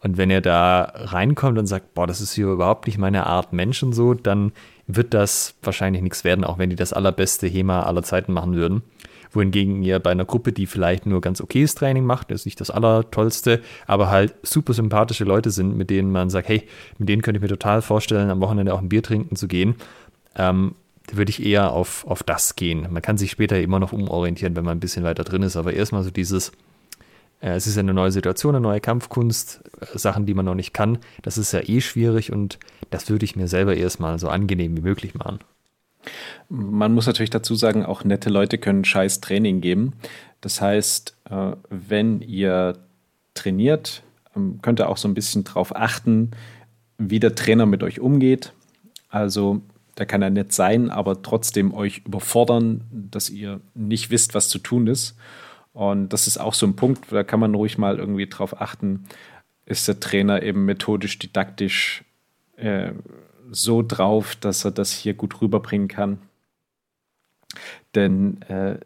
[0.00, 3.52] Und wenn ihr da reinkommt und sagt, boah, das ist hier überhaupt nicht meine Art
[3.52, 4.52] Mensch und so, dann
[4.86, 8.82] wird das wahrscheinlich nichts werden, auch wenn die das allerbeste HEMA aller Zeiten machen würden.
[9.30, 12.70] Wohingegen ihr bei einer Gruppe, die vielleicht nur ganz okayes Training macht, ist nicht das
[12.70, 16.62] Allertollste, aber halt super sympathische Leute sind, mit denen man sagt, hey,
[16.96, 19.74] mit denen könnte ich mir total vorstellen, am Wochenende auch ein Bier trinken zu gehen,
[20.36, 20.74] ähm,
[21.12, 22.86] würde ich eher auf, auf das gehen.
[22.90, 25.74] Man kann sich später immer noch umorientieren, wenn man ein bisschen weiter drin ist, aber
[25.74, 26.52] erstmal so dieses,
[27.40, 30.98] es ist eine neue Situation, eine neue Kampfkunst, äh, Sachen, die man noch nicht kann.
[31.22, 32.58] Das ist ja eh schwierig und
[32.90, 35.38] das würde ich mir selber erstmal so angenehm wie möglich machen.
[36.48, 39.92] Man muss natürlich dazu sagen, auch nette Leute können scheiß Training geben.
[40.40, 42.78] Das heißt, äh, wenn ihr
[43.34, 44.02] trainiert,
[44.34, 46.32] ähm, könnt ihr auch so ein bisschen darauf achten,
[46.98, 48.52] wie der Trainer mit euch umgeht.
[49.08, 49.62] Also
[49.96, 54.58] der kann ja nett sein, aber trotzdem euch überfordern, dass ihr nicht wisst, was zu
[54.58, 55.16] tun ist.
[55.78, 59.04] Und das ist auch so ein Punkt, da kann man ruhig mal irgendwie drauf achten,
[59.64, 62.02] ist der Trainer eben methodisch, didaktisch
[62.56, 62.90] äh,
[63.52, 66.18] so drauf, dass er das hier gut rüberbringen kann.
[67.94, 68.80] Denn äh,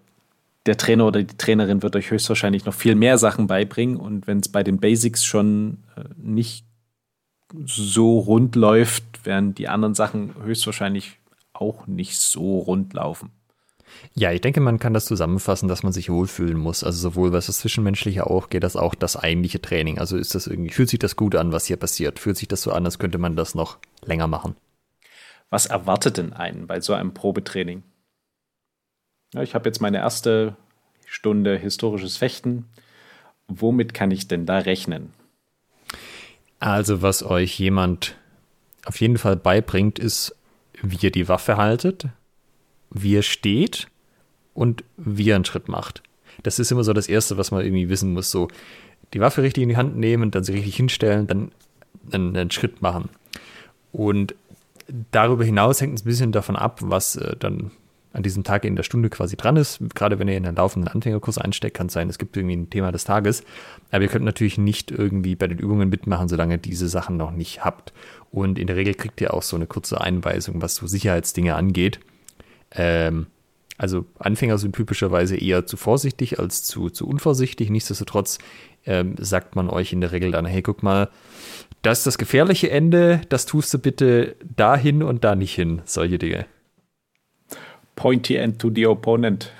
[0.67, 3.97] der Trainer oder die Trainerin wird euch höchstwahrscheinlich noch viel mehr Sachen beibringen.
[3.97, 6.67] Und wenn es bei den Basics schon äh, nicht
[7.65, 11.17] so rund läuft, werden die anderen Sachen höchstwahrscheinlich
[11.55, 13.31] auch nicht so rund laufen.
[14.15, 16.85] Ja, ich denke, man kann das zusammenfassen, dass man sich wohlfühlen muss.
[16.85, 19.99] Also sowohl was das Zwischenmenschliche auch geht, das auch das eigentliche Training.
[19.99, 22.19] Also ist das irgendwie, fühlt sich das gut an, was hier passiert?
[22.19, 24.55] Fühlt sich das so an, als könnte man das noch länger machen?
[25.49, 27.83] Was erwartet denn einen bei so einem Probetraining?
[29.33, 30.57] Ja, ich habe jetzt meine erste
[31.07, 32.67] Stunde historisches Fechten.
[33.49, 35.15] Womit kann ich denn da rechnen?
[36.59, 38.17] Also, was euch jemand
[38.85, 40.37] auf jeden Fall beibringt, ist,
[40.81, 42.07] wie ihr die Waffe haltet,
[42.91, 43.89] wie ihr steht
[44.55, 46.03] und wie er einen Schritt macht.
[46.43, 48.31] Das ist immer so das Erste, was man irgendwie wissen muss.
[48.31, 48.49] So
[49.13, 51.53] die Waffe richtig in die Hand nehmen, dann sie richtig hinstellen, dann
[52.13, 53.11] einen, einen Schritt machen.
[53.93, 54.35] Und
[55.11, 57.71] darüber hinaus hängt es ein bisschen davon ab, was äh, dann
[58.13, 59.81] an diesem Tag in der Stunde quasi dran ist.
[59.95, 62.71] Gerade wenn ihr in einen laufenden Anfängerkurs einsteckt, kann es sein, es gibt irgendwie ein
[62.71, 63.43] Thema des Tages.
[63.91, 67.31] Aber ihr könnt natürlich nicht irgendwie bei den Übungen mitmachen, solange ihr diese Sachen noch
[67.31, 67.93] nicht habt.
[68.31, 72.01] Und in der Regel kriegt ihr auch so eine kurze Einweisung, was so Sicherheitsdinge angeht.
[72.71, 73.27] Ähm,
[73.83, 77.69] also Anfänger sind typischerweise eher zu vorsichtig als zu, zu unvorsichtig.
[77.69, 78.39] Nichtsdestotrotz
[78.87, 81.09] ähm, sagt man euch in der Regel dann, hey, guck mal,
[81.83, 86.19] das ist das gefährliche Ende, das tust du bitte dahin und da nicht hin, solche
[86.19, 86.47] Dinge.
[87.97, 89.53] Pointy end to the opponent.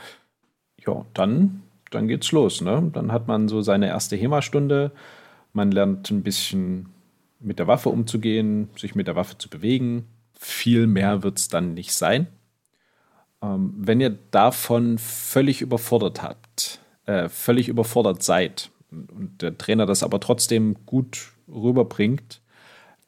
[0.87, 2.61] Ja, dann, dann geht's los.
[2.61, 2.91] Ne?
[2.93, 4.93] Dann hat man so seine erste HEMA-Stunde.
[5.53, 6.87] Man lernt ein bisschen
[7.41, 10.07] mit der Waffe umzugehen, sich mit der Waffe zu bewegen.
[10.39, 12.29] Viel mehr wird es dann nicht sein.
[13.43, 20.03] Ähm, wenn ihr davon völlig überfordert habt, äh, völlig überfordert seid und der Trainer das
[20.03, 22.41] aber trotzdem gut rüberbringt,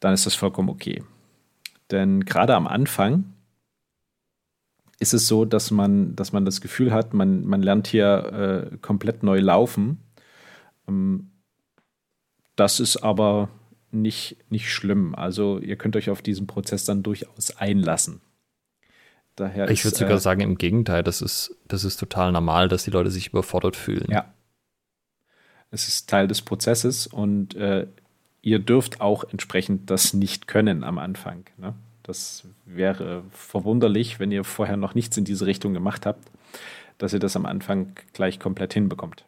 [0.00, 1.02] dann ist das vollkommen okay.
[1.90, 3.34] Denn gerade am Anfang
[4.98, 8.76] ist es so, dass man, dass man das Gefühl hat, man, man lernt hier äh,
[8.78, 9.98] komplett neu laufen.
[10.88, 11.30] Ähm,
[12.56, 13.48] das ist aber
[13.90, 15.14] nicht, nicht schlimm.
[15.14, 18.20] Also ihr könnt euch auf diesen Prozess dann durchaus einlassen.
[19.36, 22.84] Daher ich würde sogar äh, sagen, im Gegenteil, das ist, das ist total normal, dass
[22.84, 24.06] die Leute sich überfordert fühlen.
[24.08, 24.32] Ja.
[25.70, 27.88] Es ist Teil des Prozesses und äh,
[28.42, 31.44] ihr dürft auch entsprechend das nicht können am Anfang.
[31.56, 31.74] Ne?
[32.04, 36.30] Das wäre verwunderlich, wenn ihr vorher noch nichts in diese Richtung gemacht habt,
[36.98, 39.24] dass ihr das am Anfang gleich komplett hinbekommt.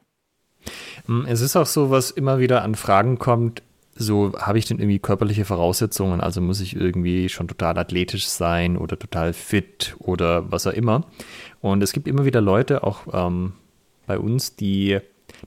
[1.06, 3.62] Hm, es ist auch so, was immer wieder an Fragen kommt,
[3.98, 8.76] so habe ich denn irgendwie körperliche Voraussetzungen, also muss ich irgendwie schon total athletisch sein
[8.76, 11.06] oder total fit oder was auch immer.
[11.60, 13.54] Und es gibt immer wieder Leute, auch ähm,
[14.06, 14.98] bei uns, die,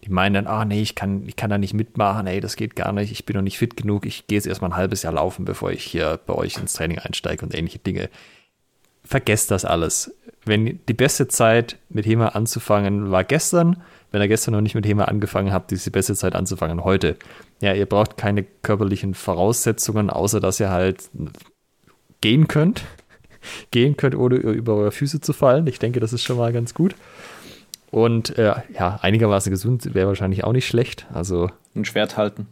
[0.04, 2.76] die meinen dann, ah nee, ich kann, ich kann da nicht mitmachen, ey, das geht
[2.76, 5.14] gar nicht, ich bin noch nicht fit genug, ich gehe jetzt erstmal ein halbes Jahr
[5.14, 8.10] laufen, bevor ich hier bei euch ins Training einsteige und ähnliche Dinge.
[9.04, 10.16] Vergesst das alles.
[10.44, 13.82] Wenn die beste Zeit mit HEMA anzufangen war gestern,
[14.12, 17.16] wenn ihr gestern noch nicht mit HEMA angefangen habt, ist die beste Zeit anzufangen heute.
[17.62, 21.10] Ja, ihr braucht keine körperlichen Voraussetzungen, außer dass ihr halt
[22.22, 22.84] gehen könnt.
[23.72, 25.68] gehen könnt, ohne über eure Füße zu fallen.
[25.68, 26.96] Ich denke, das ist schon mal ganz gut.
[27.92, 31.08] Und äh, ja, einigermaßen gesund wäre wahrscheinlich auch nicht schlecht.
[31.14, 32.48] Also ein Schwert halten.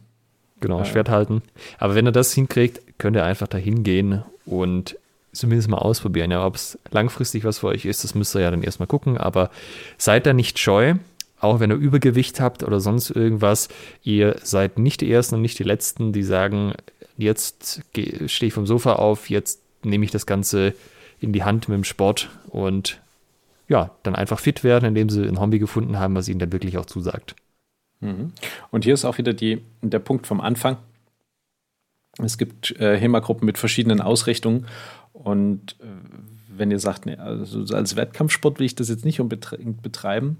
[0.60, 0.84] Genau, ja.
[0.84, 1.42] Schwert halten.
[1.78, 4.96] Aber wenn ihr das hinkriegt, könnt ihr einfach dahin gehen und
[5.32, 6.30] zumindest mal ausprobieren.
[6.32, 9.16] Ja, ob es langfristig was für euch ist, das müsst ihr ja dann erstmal gucken.
[9.16, 9.50] Aber
[9.96, 10.94] seid da nicht scheu
[11.40, 13.68] auch wenn ihr Übergewicht habt oder sonst irgendwas,
[14.02, 16.74] ihr seid nicht die Ersten und nicht die Letzten, die sagen,
[17.16, 20.74] jetzt stehe ich vom Sofa auf, jetzt nehme ich das Ganze
[21.20, 23.00] in die Hand mit dem Sport und
[23.68, 26.78] ja, dann einfach fit werden, indem sie ein Hobby gefunden haben, was ihnen dann wirklich
[26.78, 27.36] auch zusagt.
[28.00, 28.32] Mhm.
[28.70, 30.78] Und hier ist auch wieder die, der Punkt vom Anfang.
[32.18, 34.66] Es gibt äh, HEMA-Gruppen mit verschiedenen Ausrichtungen
[35.12, 35.84] und äh,
[36.58, 40.38] wenn ihr sagt, nee, also als Wettkampfsport will ich das jetzt nicht unbedingt betreiben,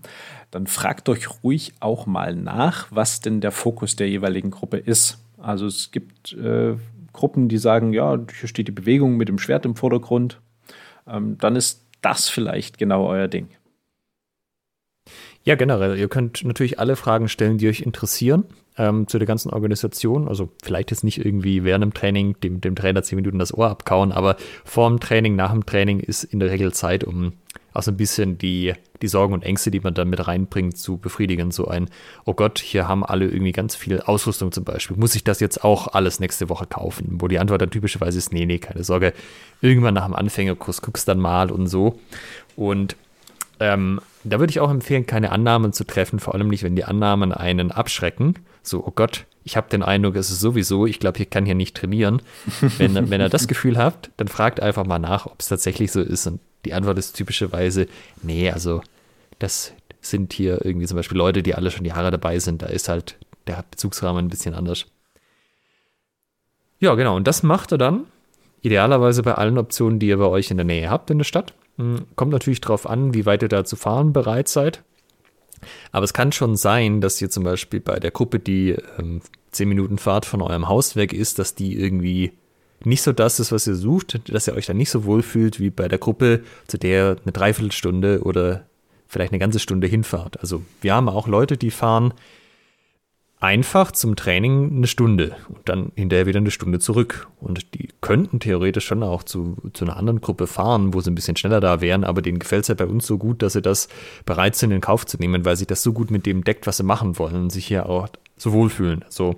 [0.50, 5.18] dann fragt euch ruhig auch mal nach, was denn der Fokus der jeweiligen Gruppe ist.
[5.38, 6.76] Also es gibt äh,
[7.12, 10.40] Gruppen, die sagen, ja, hier steht die Bewegung mit dem Schwert im Vordergrund.
[11.06, 13.48] Ähm, dann ist das vielleicht genau euer Ding.
[15.44, 15.96] Ja, generell.
[15.98, 18.44] Ihr könnt natürlich alle Fragen stellen, die euch interessieren
[18.78, 20.28] ähm, zu der ganzen Organisation.
[20.28, 23.68] Also vielleicht jetzt nicht irgendwie während dem Training dem, dem Trainer zehn Minuten das Ohr
[23.68, 27.32] abkauen, aber vor dem Training, nach dem Training ist in der Regel Zeit, um
[27.74, 28.72] auch so ein bisschen die,
[29.02, 31.50] die Sorgen und Ängste, die man dann mit reinbringt, zu befriedigen.
[31.50, 31.88] So ein,
[32.24, 34.96] oh Gott, hier haben alle irgendwie ganz viel Ausrüstung zum Beispiel.
[34.96, 37.18] Muss ich das jetzt auch alles nächste Woche kaufen?
[37.20, 39.12] Wo die Antwort dann typischerweise ist, nee, nee, keine Sorge.
[39.60, 41.98] Irgendwann nach dem Anfängerkurs guckst dann mal und so.
[42.56, 42.96] Und
[43.60, 46.84] ähm, da würde ich auch empfehlen, keine Annahmen zu treffen, vor allem nicht, wenn die
[46.84, 48.34] Annahmen einen abschrecken.
[48.62, 51.54] So, oh Gott, ich habe den Eindruck, es ist sowieso, ich glaube, ich kann hier
[51.54, 52.22] nicht trainieren.
[52.78, 56.00] Wenn, wenn ihr das Gefühl habt, dann fragt einfach mal nach, ob es tatsächlich so
[56.00, 56.26] ist.
[56.26, 57.86] Und die Antwort ist typischerweise,
[58.22, 58.82] nee, also
[59.38, 62.62] das sind hier irgendwie zum Beispiel Leute, die alle schon Jahre dabei sind.
[62.62, 63.16] Da ist halt
[63.46, 64.86] der Bezugsrahmen ein bisschen anders.
[66.80, 67.16] Ja, genau.
[67.16, 68.04] Und das macht er dann
[68.62, 71.54] idealerweise bei allen Optionen, die ihr bei euch in der Nähe habt in der Stadt.
[71.78, 74.82] Hm, kommt natürlich darauf an, wie weit ihr da zu fahren bereit seid.
[75.90, 79.22] Aber es kann schon sein, dass ihr zum Beispiel bei der Gruppe, die ähm,
[79.52, 82.32] 10 Minuten Fahrt von eurem Haus weg ist, dass die irgendwie
[82.84, 85.58] nicht so das ist, was ihr sucht, dass ihr euch dann nicht so wohl fühlt
[85.58, 88.66] wie bei der Gruppe, zu der eine Dreiviertelstunde oder
[89.08, 90.38] vielleicht eine ganze Stunde hinfahrt.
[90.40, 92.14] Also wir haben auch Leute, die fahren
[93.40, 97.28] einfach zum Training eine Stunde und dann hinterher wieder eine Stunde zurück.
[97.40, 101.14] Und die könnten theoretisch schon auch zu, zu einer anderen Gruppe fahren, wo sie ein
[101.14, 103.62] bisschen schneller da wären, aber denen gefällt es ja bei uns so gut, dass sie
[103.62, 103.88] das
[104.26, 106.78] bereit sind, in Kauf zu nehmen, weil sich das so gut mit dem deckt, was
[106.78, 109.04] sie machen wollen und sich hier auch so wohlfühlen.
[109.04, 109.36] Also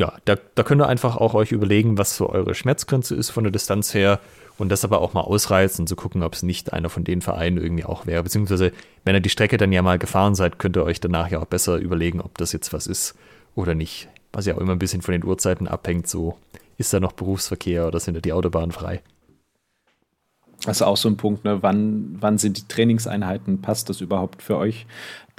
[0.00, 3.44] ja, da, da könnt ihr einfach auch euch überlegen, was so eure Schmerzgrenze ist von
[3.44, 4.18] der Distanz her
[4.56, 7.58] und das aber auch mal ausreizen, zu gucken, ob es nicht einer von den Vereinen
[7.58, 8.22] irgendwie auch wäre.
[8.22, 8.72] Beziehungsweise,
[9.04, 11.44] wenn ihr die Strecke dann ja mal gefahren seid, könnt ihr euch danach ja auch
[11.44, 13.14] besser überlegen, ob das jetzt was ist
[13.54, 14.08] oder nicht.
[14.32, 16.38] Was ja auch immer ein bisschen von den Uhrzeiten abhängt, so
[16.78, 19.02] ist da noch Berufsverkehr oder sind da die Autobahnen frei?
[20.64, 21.62] Das ist auch so ein Punkt, ne?
[21.62, 24.86] wann, wann sind die Trainingseinheiten, passt das überhaupt für euch?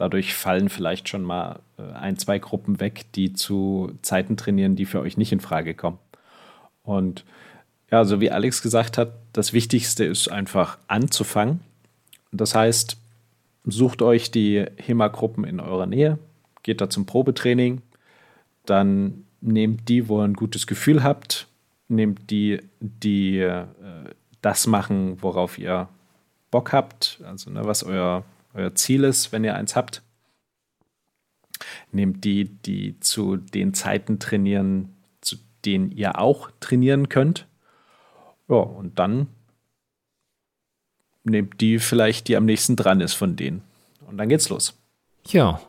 [0.02, 4.86] Dadurch fallen vielleicht schon mal äh, ein, zwei Gruppen weg, die zu Zeiten trainieren, die
[4.86, 6.00] für euch nicht in Frage kommen.
[6.82, 7.24] Und
[7.92, 11.60] ja, so wie Alex gesagt hat, das Wichtigste ist einfach anzufangen.
[12.32, 12.98] Das heißt,
[13.64, 16.18] sucht euch die HEMA-Gruppen in eurer Nähe,
[16.64, 17.84] geht da zum Probetraining,
[18.66, 21.48] dann nehmt die, wo ihr ein gutes Gefühl habt,
[21.90, 23.66] nehmt die, die äh,
[24.42, 25.90] das machen, worauf ihr
[26.50, 28.24] Bock habt, also ne, was euer,
[28.54, 30.02] euer Ziel ist, wenn ihr eins habt.
[31.92, 37.48] Nehmt die, die zu den Zeiten trainieren, zu denen ihr auch trainieren könnt.
[38.48, 39.28] Ja, und dann
[41.24, 43.62] nehmt die vielleicht, die am nächsten dran ist von denen.
[44.08, 44.78] Und dann geht's los.
[45.28, 45.62] Ja.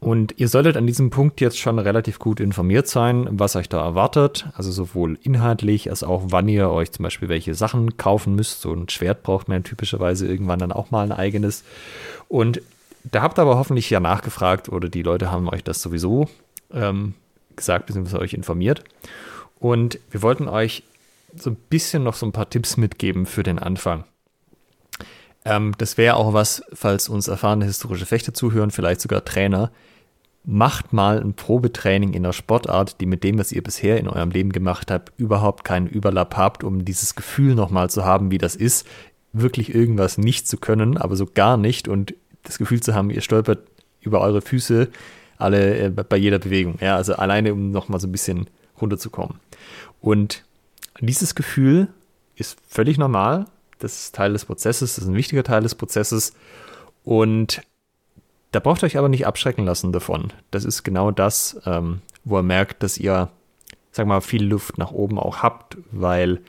[0.00, 3.82] Und ihr solltet an diesem Punkt jetzt schon relativ gut informiert sein, was euch da
[3.82, 4.48] erwartet.
[4.54, 8.60] Also sowohl inhaltlich als auch, wann ihr euch zum Beispiel welche Sachen kaufen müsst.
[8.60, 11.64] So ein Schwert braucht man typischerweise irgendwann dann auch mal ein eigenes.
[12.28, 12.60] Und
[13.02, 16.28] da habt ihr aber hoffentlich ja nachgefragt oder die Leute haben euch das sowieso
[16.72, 17.14] ähm,
[17.56, 18.84] gesagt, beziehungsweise euch informiert.
[19.58, 20.84] Und wir wollten euch
[21.34, 24.04] so ein bisschen noch so ein paar Tipps mitgeben für den Anfang.
[25.48, 29.70] Ähm, das wäre auch was, falls uns erfahrene historische Fechter zuhören, vielleicht sogar Trainer.
[30.44, 34.30] Macht mal ein Probetraining in einer Sportart, die mit dem, was ihr bisher in eurem
[34.30, 38.56] Leben gemacht habt, überhaupt keinen Überlapp habt, um dieses Gefühl nochmal zu haben, wie das
[38.56, 38.86] ist,
[39.32, 43.20] wirklich irgendwas nicht zu können, aber so gar nicht und das Gefühl zu haben, ihr
[43.20, 43.60] stolpert
[44.00, 44.88] über eure Füße
[45.38, 46.76] alle äh, bei jeder Bewegung.
[46.80, 48.48] Ja, also alleine, um nochmal so ein bisschen
[48.80, 49.38] runterzukommen.
[50.00, 50.44] Und
[51.00, 51.88] dieses Gefühl
[52.36, 53.46] ist völlig normal
[53.78, 56.34] das ist Teil des Prozesses, das ist ein wichtiger Teil des Prozesses.
[57.04, 57.62] Und
[58.52, 60.32] da braucht ihr euch aber nicht abschrecken lassen davon.
[60.50, 63.28] Das ist genau das, ähm, wo er merkt, dass ihr,
[63.92, 66.40] sag mal, viel Luft nach oben auch habt, weil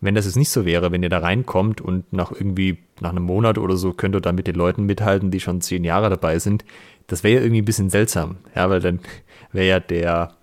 [0.00, 3.24] wenn das jetzt nicht so wäre, wenn ihr da reinkommt und nach irgendwie, nach einem
[3.24, 6.38] Monat oder so könnt ihr da mit den Leuten mithalten, die schon zehn Jahre dabei
[6.38, 6.64] sind,
[7.06, 8.36] das wäre ja irgendwie ein bisschen seltsam.
[8.54, 9.00] Ja, weil dann
[9.52, 10.34] wäre ja der,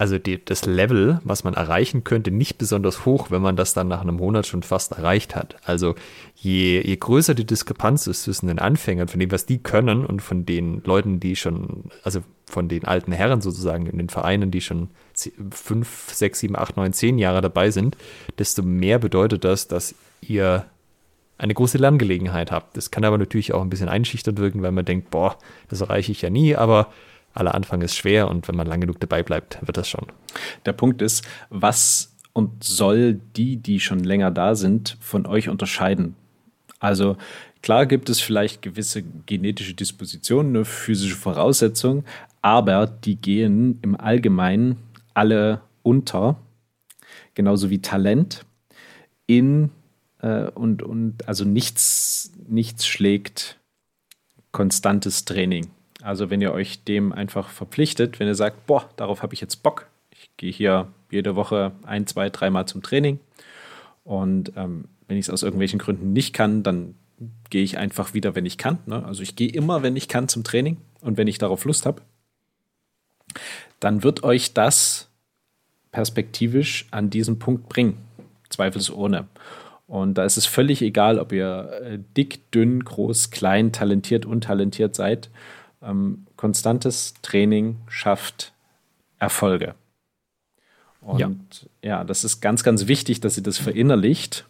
[0.00, 3.86] also die, das Level, was man erreichen könnte, nicht besonders hoch, wenn man das dann
[3.86, 5.56] nach einem Monat schon fast erreicht hat.
[5.66, 5.94] Also
[6.34, 10.22] je, je größer die Diskrepanz ist zwischen den Anfängern, von dem, was die können und
[10.22, 14.62] von den Leuten, die schon, also von den alten Herren sozusagen in den Vereinen, die
[14.62, 14.88] schon
[15.50, 17.98] fünf, sechs, sieben, acht, neun, zehn Jahre dabei sind,
[18.38, 20.64] desto mehr bedeutet das, dass ihr
[21.36, 22.74] eine große Lerngelegenheit habt.
[22.74, 25.36] Das kann aber natürlich auch ein bisschen einschüchternd wirken, weil man denkt, boah,
[25.68, 26.90] das erreiche ich ja nie, aber
[27.34, 30.06] aller Anfang ist schwer und wenn man lang genug dabei bleibt, wird das schon.
[30.66, 36.14] Der Punkt ist, was und soll die, die schon länger da sind, von euch unterscheiden?
[36.78, 37.16] Also
[37.62, 42.04] klar gibt es vielleicht gewisse genetische Dispositionen, eine physische Voraussetzung,
[42.42, 44.76] aber die gehen im Allgemeinen
[45.14, 46.36] alle unter,
[47.34, 48.46] genauso wie Talent
[49.26, 49.70] in
[50.20, 53.58] äh, und, und also nichts, nichts schlägt
[54.52, 55.70] konstantes Training.
[56.02, 59.62] Also wenn ihr euch dem einfach verpflichtet, wenn ihr sagt, boah, darauf habe ich jetzt
[59.62, 63.18] Bock, ich gehe hier jede Woche ein, zwei, dreimal zum Training
[64.04, 66.94] und ähm, wenn ich es aus irgendwelchen Gründen nicht kann, dann
[67.50, 68.78] gehe ich einfach wieder, wenn ich kann.
[68.86, 69.04] Ne?
[69.04, 72.02] Also ich gehe immer, wenn ich kann, zum Training und wenn ich darauf Lust habe,
[73.80, 75.08] dann wird euch das
[75.92, 77.98] perspektivisch an diesen Punkt bringen,
[78.48, 79.26] zweifelsohne.
[79.86, 84.94] Und da ist es völlig egal, ob ihr äh, dick, dünn, groß, klein, talentiert, untalentiert
[84.94, 85.28] seid
[85.82, 88.52] ähm, konstantes Training schafft
[89.18, 89.74] Erfolge.
[91.00, 91.20] Und
[91.82, 91.98] ja.
[91.98, 92.04] ja.
[92.04, 94.46] das ist ganz, ganz wichtig, dass ihr das verinnerlicht,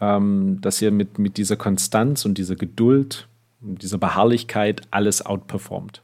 [0.00, 3.28] ähm, dass ihr mit, mit dieser Konstanz und dieser Geduld,
[3.60, 6.02] und dieser Beharrlichkeit alles outperformt.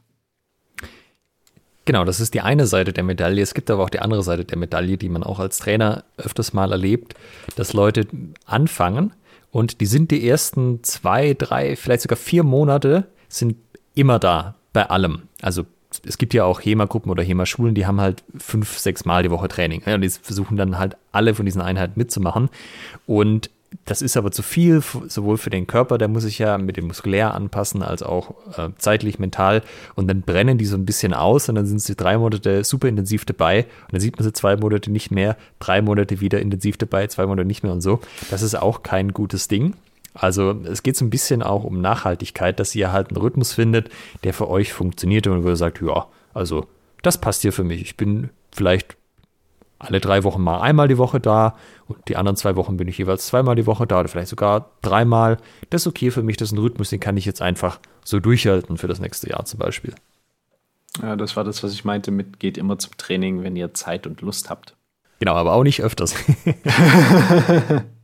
[1.85, 3.41] Genau, das ist die eine Seite der Medaille.
[3.41, 6.53] Es gibt aber auch die andere Seite der Medaille, die man auch als Trainer öfters
[6.53, 7.15] mal erlebt,
[7.55, 8.07] dass Leute
[8.45, 9.13] anfangen
[9.51, 13.57] und die sind die ersten zwei, drei, vielleicht sogar vier Monate sind
[13.99, 15.23] immer da bei allem.
[15.41, 15.65] Also
[16.05, 19.47] es gibt ja auch HEMA-Gruppen oder HEMA-Schulen, die haben halt fünf, sechs Mal die Woche
[19.47, 19.81] Training.
[19.85, 22.49] Ja, und die versuchen dann halt alle von diesen Einheiten mitzumachen.
[23.07, 23.49] Und
[23.85, 26.87] das ist aber zu viel, sowohl für den Körper, der muss sich ja mit dem
[26.87, 29.61] Muskulär anpassen, als auch äh, zeitlich, mental.
[29.95, 32.87] Und dann brennen die so ein bisschen aus und dann sind sie drei Monate super
[32.87, 33.65] intensiv dabei.
[33.85, 37.25] Und dann sieht man sie zwei Monate nicht mehr, drei Monate wieder intensiv dabei, zwei
[37.25, 37.99] Monate nicht mehr und so.
[38.31, 39.73] Das ist auch kein gutes Ding.
[40.13, 43.89] Also es geht so ein bisschen auch um Nachhaltigkeit, dass ihr halt einen Rhythmus findet,
[44.23, 46.67] der für euch funktioniert und wo ihr sagt, ja, also
[47.01, 47.81] das passt hier für mich.
[47.81, 48.97] Ich bin vielleicht
[49.77, 51.55] alle drei Wochen mal einmal die Woche da
[51.87, 54.71] und die anderen zwei Wochen bin ich jeweils zweimal die Woche da oder vielleicht sogar
[54.81, 55.37] dreimal.
[55.69, 58.19] Das ist okay für mich, das ist ein Rhythmus, den kann ich jetzt einfach so
[58.19, 59.93] durchhalten für das nächste Jahr zum Beispiel.
[61.01, 64.05] Ja, das war das, was ich meinte mit geht immer zum Training, wenn ihr Zeit
[64.05, 64.75] und Lust habt.
[65.19, 66.15] Genau, aber auch nicht öfters.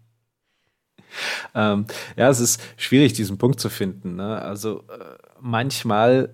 [1.53, 1.85] ähm,
[2.15, 4.15] ja, es ist schwierig, diesen Punkt zu finden.
[4.15, 4.41] Ne?
[4.41, 6.33] Also äh, manchmal,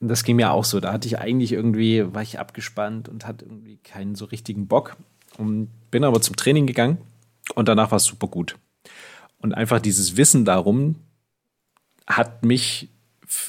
[0.00, 3.44] das ging mir auch so, da hatte ich eigentlich irgendwie, war ich abgespannt und hatte
[3.44, 4.96] irgendwie keinen so richtigen Bock
[5.38, 6.98] und bin aber zum Training gegangen
[7.54, 8.56] und danach war es super gut.
[9.38, 10.96] Und einfach dieses Wissen darum
[12.06, 12.88] hat mich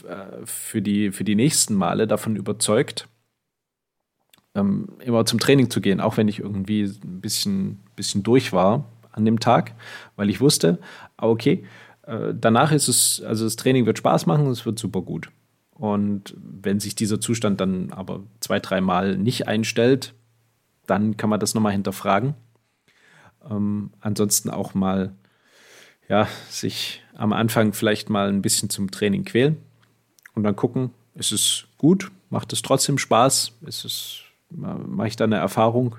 [0.08, 3.08] äh, für die, für die nächsten Male davon überzeugt,
[4.56, 8.86] ähm, immer zum Training zu gehen, auch wenn ich irgendwie ein bisschen, bisschen durch war
[9.14, 9.74] an dem Tag,
[10.16, 10.80] weil ich wusste,
[11.18, 11.66] ah, okay,
[12.06, 15.32] äh, danach ist es, also das Training wird Spaß machen, es wird super gut.
[15.72, 20.14] Und wenn sich dieser Zustand dann aber zwei, dreimal nicht einstellt,
[20.86, 22.36] dann kann man das nochmal hinterfragen.
[23.50, 25.14] Ähm, ansonsten auch mal,
[26.10, 29.58] ja, sich am Anfang vielleicht mal ein bisschen zum Training quälen
[30.36, 35.26] und dann gucken, ist es gut, macht es trotzdem Spaß, ist es, mache ich da
[35.26, 35.96] eine Erfahrung,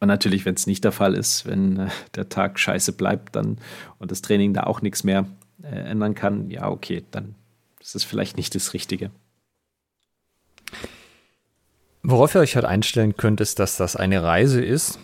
[0.00, 3.58] und natürlich, wenn es nicht der Fall ist, wenn äh, der Tag scheiße bleibt dann
[3.98, 5.26] und das Training da auch nichts mehr
[5.62, 7.34] äh, ändern kann, ja, okay, dann
[7.80, 9.10] ist es vielleicht nicht das Richtige.
[12.02, 14.98] Worauf ihr euch halt einstellen könnt, ist, dass das eine Reise ist,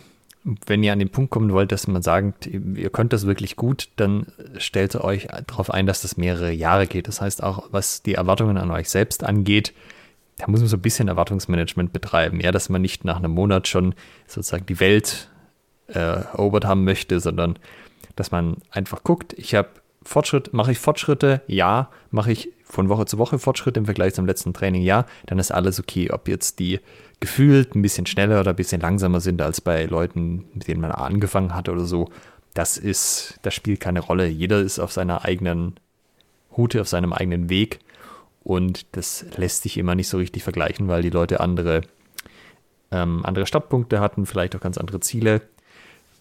[0.66, 3.88] wenn ihr an den Punkt kommen wollt, dass man sagt, ihr könnt das wirklich gut,
[3.97, 4.26] dann
[4.59, 7.09] stellt euch darauf ein, dass das mehrere Jahre geht.
[7.09, 9.72] Das heißt auch, was die Erwartungen an euch selbst angeht,
[10.39, 12.41] da muss man so ein bisschen Erwartungsmanagement betreiben.
[12.41, 13.95] Ja, dass man nicht nach einem Monat schon
[14.26, 15.30] sozusagen die Welt
[15.89, 17.59] äh, erobert haben möchte, sondern
[18.16, 19.68] dass man einfach guckt, ich habe
[20.03, 21.43] Fortschritt, mache ich Fortschritte?
[21.47, 21.89] Ja.
[22.11, 24.82] Mache ich von Woche zu Woche Fortschritte im Vergleich zum letzten Training?
[24.82, 25.07] Ja.
[25.26, 26.11] Dann ist alles okay.
[26.11, 26.80] Ob jetzt die
[27.20, 30.91] gefühlt ein bisschen schneller oder ein bisschen langsamer sind als bei Leuten, mit denen man
[30.93, 32.11] angefangen hat oder so,
[32.53, 34.26] das ist, das spielt keine Rolle.
[34.26, 35.74] Jeder ist auf seiner eigenen
[36.57, 37.80] Route, auf seinem eigenen Weg
[38.45, 41.80] und das lässt sich immer nicht so richtig vergleichen, weil die Leute andere,
[42.92, 45.40] ähm, andere Startpunkte hatten, vielleicht auch ganz andere Ziele.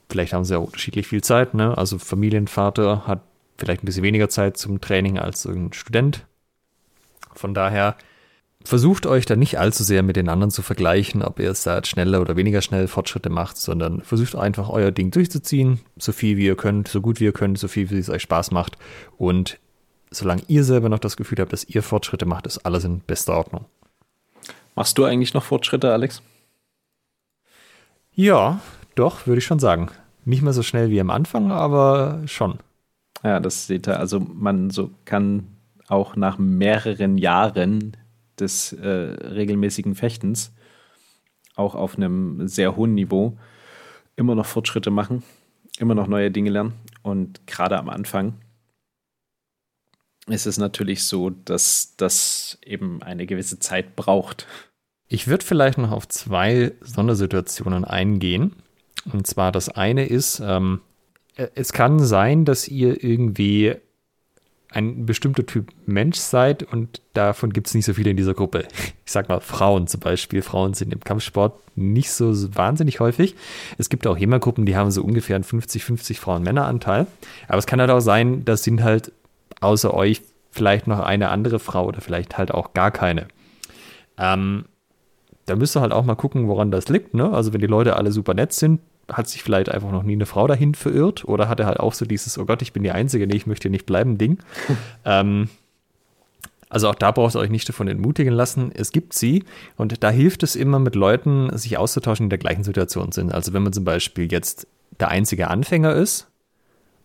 [0.09, 1.53] Vielleicht haben sie auch unterschiedlich viel Zeit.
[1.53, 1.77] Ne?
[1.77, 3.21] Also Familienvater hat
[3.57, 6.25] vielleicht ein bisschen weniger Zeit zum Training als ein Student.
[7.35, 7.97] Von daher
[8.63, 11.83] versucht euch da nicht allzu sehr mit den anderen zu vergleichen, ob ihr es da
[11.83, 16.45] schneller oder weniger schnell Fortschritte macht, sondern versucht einfach euer Ding durchzuziehen, so viel wie
[16.45, 18.77] ihr könnt, so gut wie ihr könnt, so viel wie es euch Spaß macht.
[19.17, 19.59] Und
[20.13, 23.35] solange ihr selber noch das Gefühl habt, dass ihr Fortschritte macht, ist alles in bester
[23.35, 23.65] Ordnung.
[24.75, 26.21] Machst du eigentlich noch Fortschritte, Alex?
[28.13, 28.59] Ja,
[28.95, 29.89] doch, würde ich schon sagen.
[30.25, 32.59] Nicht mehr so schnell wie am Anfang, aber schon.
[33.23, 33.99] Ja, das seht ihr.
[33.99, 35.47] Also man so kann
[35.87, 37.97] auch nach mehreren Jahren
[38.39, 40.53] des äh, regelmäßigen Fechtens
[41.55, 43.37] auch auf einem sehr hohen Niveau
[44.15, 45.23] immer noch Fortschritte machen,
[45.77, 46.73] immer noch neue Dinge lernen.
[47.01, 48.33] Und gerade am Anfang
[50.27, 54.47] ist es natürlich so, dass das eben eine gewisse Zeit braucht.
[55.07, 58.53] Ich würde vielleicht noch auf zwei Sondersituationen eingehen.
[59.11, 60.81] Und zwar das eine ist, ähm,
[61.35, 63.75] äh, es kann sein, dass ihr irgendwie
[64.69, 68.67] ein bestimmter Typ Mensch seid und davon gibt es nicht so viele in dieser Gruppe.
[69.05, 70.41] Ich sag mal Frauen zum Beispiel.
[70.41, 73.35] Frauen sind im Kampfsport nicht so wahnsinnig häufig.
[73.77, 77.05] Es gibt auch HEMA-Gruppen, die haben so ungefähr einen 50-50 Frauen-Männer-Anteil.
[77.47, 79.11] Aber es kann halt auch sein, das sind halt
[79.61, 83.27] außer euch vielleicht noch eine andere Frau oder vielleicht halt auch gar keine.
[84.17, 84.65] Ähm,
[85.45, 87.13] da müsst ihr halt auch mal gucken, woran das liegt.
[87.13, 87.31] Ne?
[87.31, 88.79] Also wenn die Leute alle super nett sind,
[89.11, 91.93] hat sich vielleicht einfach noch nie eine Frau dahin verirrt oder hat er halt auch
[91.93, 94.37] so dieses, oh Gott, ich bin die Einzige, nee, ich möchte nicht bleiben, Ding.
[95.05, 95.49] ähm,
[96.69, 98.71] also auch da braucht ihr euch nicht davon entmutigen lassen.
[98.73, 99.43] Es gibt sie
[99.77, 103.33] und da hilft es immer mit Leuten, sich auszutauschen, die in der gleichen Situation sind.
[103.33, 104.67] Also wenn man zum Beispiel jetzt
[104.99, 106.31] der einzige Anfänger ist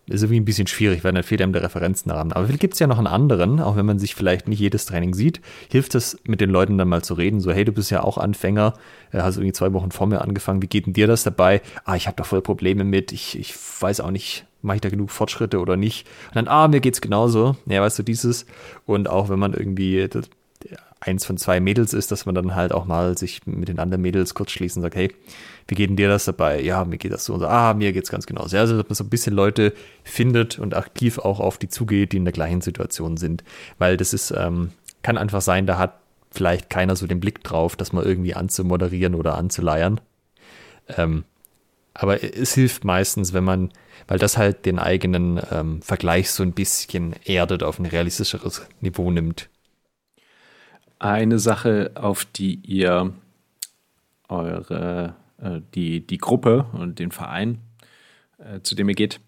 [0.09, 2.35] ist irgendwie ein bisschen schwierig, weil dann fehlt einem der Referenzname.
[2.35, 4.85] Aber vielleicht gibt es ja noch einen anderen, auch wenn man sich vielleicht nicht jedes
[4.85, 7.91] Training sieht, hilft es mit den Leuten dann mal zu reden, so hey, du bist
[7.91, 8.73] ja auch Anfänger,
[9.11, 11.61] äh, hast irgendwie zwei Wochen vor mir angefangen, wie geht denn dir das dabei?
[11.85, 14.89] Ah, ich habe da voll Probleme mit, ich, ich weiß auch nicht, mache ich da
[14.89, 16.07] genug Fortschritte oder nicht?
[16.29, 17.55] Und dann, ah, mir geht's genauso.
[17.65, 18.45] Ja, weißt du, dieses.
[18.85, 20.29] Und auch wenn man irgendwie das,
[20.99, 24.01] eins von zwei Mädels ist, dass man dann halt auch mal sich mit den anderen
[24.01, 25.13] Mädels kurz schließen sagt, hey,
[25.69, 26.61] wie geht denn dir das dabei?
[26.61, 27.47] Ja, mir geht das so und so.
[27.47, 28.41] Ah, mir geht's ganz genau.
[28.41, 32.17] Also, dass man so ein bisschen Leute findet und aktiv auch auf die zugeht, die
[32.17, 33.43] in der gleichen Situation sind.
[33.77, 34.71] Weil das ist, ähm,
[35.03, 35.99] kann einfach sein, da hat
[36.31, 40.01] vielleicht keiner so den Blick drauf, das mal irgendwie anzumoderieren oder anzuleiern.
[40.97, 41.23] Ähm,
[41.93, 43.71] aber es hilft meistens, wenn man,
[44.07, 49.11] weil das halt den eigenen ähm, Vergleich so ein bisschen erdet, auf ein realistischeres Niveau
[49.11, 49.49] nimmt.
[50.97, 53.13] Eine Sache, auf die ihr
[54.29, 55.15] eure
[55.75, 57.59] die, die Gruppe und den Verein,
[58.37, 59.19] äh, zu dem ihr geht,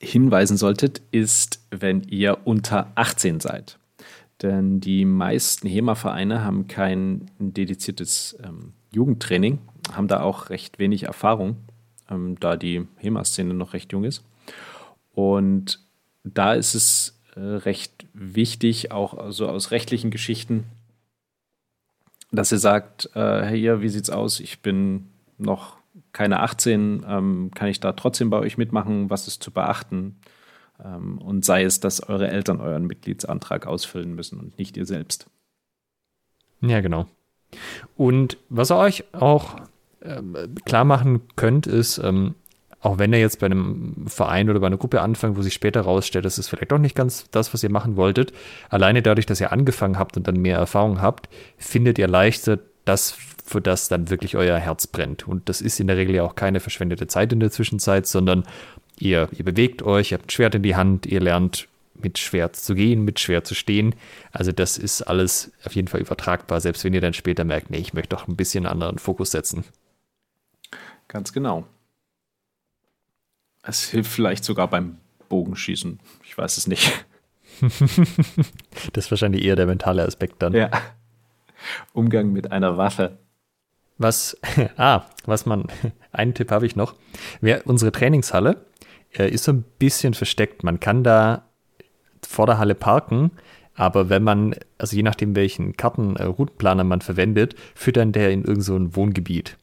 [0.00, 3.78] hinweisen solltet, ist, wenn ihr unter 18 seid.
[4.42, 9.58] Denn die meisten HEMA-Vereine haben kein dediziertes ähm, Jugendtraining,
[9.92, 11.56] haben da auch recht wenig Erfahrung,
[12.10, 14.22] ähm, da die HEMA-Szene noch recht jung ist.
[15.14, 15.80] Und
[16.24, 20.64] da ist es äh, recht wichtig, auch also aus rechtlichen Geschichten,
[22.32, 24.40] dass ihr sagt, äh, hier, wie sieht's aus?
[24.40, 25.08] Ich bin
[25.38, 25.78] noch
[26.12, 29.10] keine 18, ähm, kann ich da trotzdem bei euch mitmachen?
[29.10, 30.16] Was ist zu beachten?
[30.82, 35.26] Ähm, und sei es, dass eure Eltern euren Mitgliedsantrag ausfüllen müssen und nicht ihr selbst.
[36.60, 37.06] Ja, genau.
[37.96, 39.56] Und was ihr euch auch
[40.02, 42.34] ähm, klar machen könnt, ist, ähm,
[42.86, 45.80] auch wenn ihr jetzt bei einem Verein oder bei einer Gruppe anfangt, wo sich später
[45.80, 48.32] rausstellt, das ist vielleicht doch nicht ganz das, was ihr machen wolltet,
[48.70, 51.28] alleine dadurch, dass ihr angefangen habt und dann mehr Erfahrung habt,
[51.58, 55.26] findet ihr leichter das, für das dann wirklich euer Herz brennt.
[55.26, 58.44] Und das ist in der Regel ja auch keine verschwendete Zeit in der Zwischenzeit, sondern
[59.00, 61.66] ihr, ihr bewegt euch, ihr habt ein Schwert in die Hand, ihr lernt
[62.00, 63.96] mit Schwert zu gehen, mit Schwert zu stehen.
[64.30, 67.78] Also das ist alles auf jeden Fall übertragbar, selbst wenn ihr dann später merkt, nee,
[67.78, 69.64] ich möchte doch ein bisschen anderen Fokus setzen.
[71.08, 71.64] Ganz genau.
[73.66, 74.98] Es hilft vielleicht sogar beim
[75.28, 75.98] Bogenschießen.
[76.24, 77.04] Ich weiß es nicht.
[77.60, 80.52] das ist wahrscheinlich eher der mentale Aspekt dann.
[80.52, 80.70] Ja.
[81.92, 83.18] Umgang mit einer Waffe.
[83.98, 84.36] Was,
[84.76, 85.64] ah, was man,
[86.12, 86.94] einen Tipp habe ich noch.
[87.40, 88.64] Wer, unsere Trainingshalle
[89.18, 90.62] äh, ist so ein bisschen versteckt.
[90.62, 91.48] Man kann da
[92.26, 93.32] vor der Halle parken,
[93.74, 98.44] aber wenn man, also je nachdem, welchen Kartenroutenplaner äh, man verwendet, führt dann der in
[98.44, 99.56] irgendein so Wohngebiet.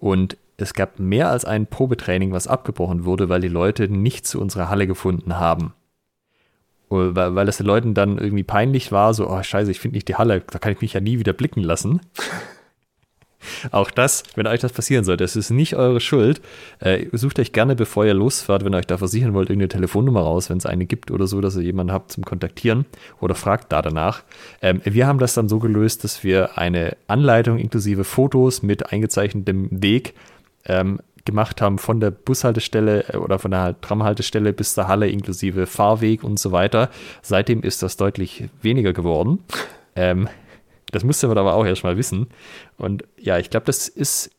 [0.00, 4.40] Und es gab mehr als ein Probetraining, was abgebrochen wurde, weil die Leute nicht zu
[4.40, 5.72] unserer Halle gefunden haben.
[6.90, 10.08] Weil, weil es den Leuten dann irgendwie peinlich war, so, oh scheiße, ich finde nicht
[10.08, 12.00] die Halle, da kann ich mich ja nie wieder blicken lassen.
[13.70, 16.40] Auch das, wenn euch das passieren sollte, es ist nicht eure Schuld.
[16.80, 20.22] Äh, sucht euch gerne, bevor ihr losfahrt, wenn ihr euch da versichern wollt, irgendeine Telefonnummer
[20.22, 22.84] raus, wenn es eine gibt oder so, dass ihr jemanden habt zum Kontaktieren
[23.20, 24.24] oder fragt da danach.
[24.60, 29.68] Ähm, wir haben das dann so gelöst, dass wir eine Anleitung inklusive Fotos mit eingezeichnetem
[29.70, 30.14] Weg
[30.68, 35.66] ähm, gemacht haben von der Bushaltestelle äh, oder von der Tramhaltestelle bis zur Halle inklusive
[35.66, 36.90] Fahrweg und so weiter.
[37.22, 39.44] Seitdem ist das deutlich weniger geworden.
[39.94, 40.28] Ähm,
[40.90, 42.28] das musste man aber auch erstmal wissen.
[42.78, 44.30] Und ja, ich glaube, das ist,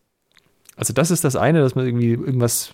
[0.75, 2.73] also das ist das eine, dass man irgendwie irgendwas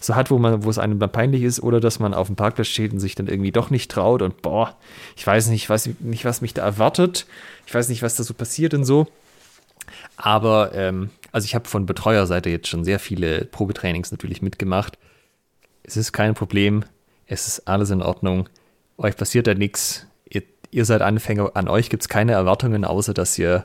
[0.00, 2.34] so hat, wo man, wo es einem dann peinlich ist, oder dass man auf dem
[2.34, 4.76] Parkplatz steht und sich dann irgendwie doch nicht traut und boah,
[5.16, 7.26] ich weiß nicht, ich weiß nicht, was mich da erwartet.
[7.66, 9.06] Ich weiß nicht, was da so passiert und so.
[10.16, 14.98] Aber ähm, also ich habe von Betreuerseite jetzt schon sehr viele Probetrainings natürlich mitgemacht.
[15.82, 16.84] Es ist kein Problem,
[17.26, 18.48] es ist alles in Ordnung.
[18.98, 20.06] Euch passiert da nichts
[20.72, 23.64] ihr seid Anfänger, an euch gibt es keine Erwartungen, außer dass ihr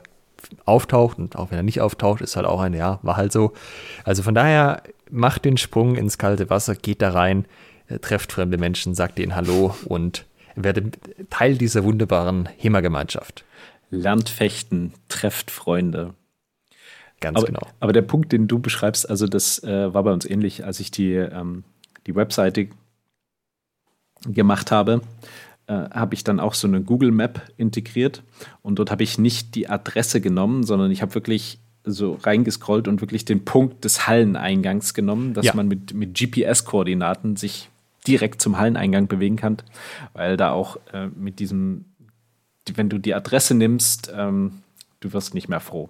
[0.64, 3.54] auftaucht und auch wenn er nicht auftaucht, ist halt auch ein, ja, war halt so.
[4.04, 7.46] Also von daher macht den Sprung ins kalte Wasser, geht da rein,
[7.88, 10.98] äh, trefft fremde Menschen, sagt denen Hallo und werdet
[11.30, 13.44] Teil dieser wunderbaren HEMA-Gemeinschaft.
[13.90, 16.14] Lernt fechten, trefft Freunde.
[17.20, 17.60] Ganz aber, genau.
[17.80, 20.90] Aber der Punkt, den du beschreibst, also das äh, war bei uns ähnlich, als ich
[20.90, 21.64] die, ähm,
[22.06, 22.68] die Webseite
[24.26, 25.02] gemacht habe
[25.68, 28.22] äh, habe ich dann auch so eine Google Map integriert
[28.62, 33.00] und dort habe ich nicht die Adresse genommen, sondern ich habe wirklich so reingescrollt und
[33.00, 35.54] wirklich den Punkt des Halleneingangs genommen, dass ja.
[35.54, 37.68] man mit, mit GPS-Koordinaten sich
[38.06, 39.58] direkt zum Halleneingang bewegen kann,
[40.14, 41.84] weil da auch äh, mit diesem,
[42.74, 44.62] wenn du die Adresse nimmst, ähm,
[45.00, 45.88] du wirst nicht mehr froh.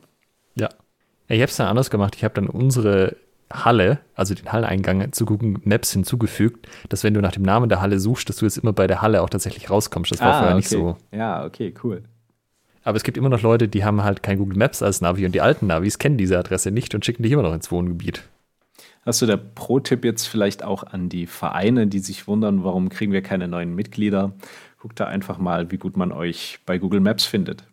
[0.56, 0.68] Ja.
[1.28, 2.14] Ich habe es dann anders gemacht.
[2.16, 3.16] Ich habe dann unsere
[3.52, 7.80] Halle, also den Halleneingang zu Google Maps hinzugefügt, dass wenn du nach dem Namen der
[7.80, 10.12] Halle suchst, dass du jetzt immer bei der Halle auch tatsächlich rauskommst.
[10.12, 10.56] Das war ah, vorher okay.
[10.56, 10.96] nicht so.
[11.12, 12.02] Ja, okay, cool.
[12.82, 15.34] Aber es gibt immer noch Leute, die haben halt kein Google Maps als Navi und
[15.34, 18.22] die alten Navis kennen diese Adresse nicht und schicken dich immer noch ins Wohngebiet.
[19.04, 23.12] Hast du der Pro-Tipp jetzt vielleicht auch an die Vereine, die sich wundern, warum kriegen
[23.12, 24.32] wir keine neuen Mitglieder?
[24.78, 27.64] Guckt da einfach mal, wie gut man euch bei Google Maps findet.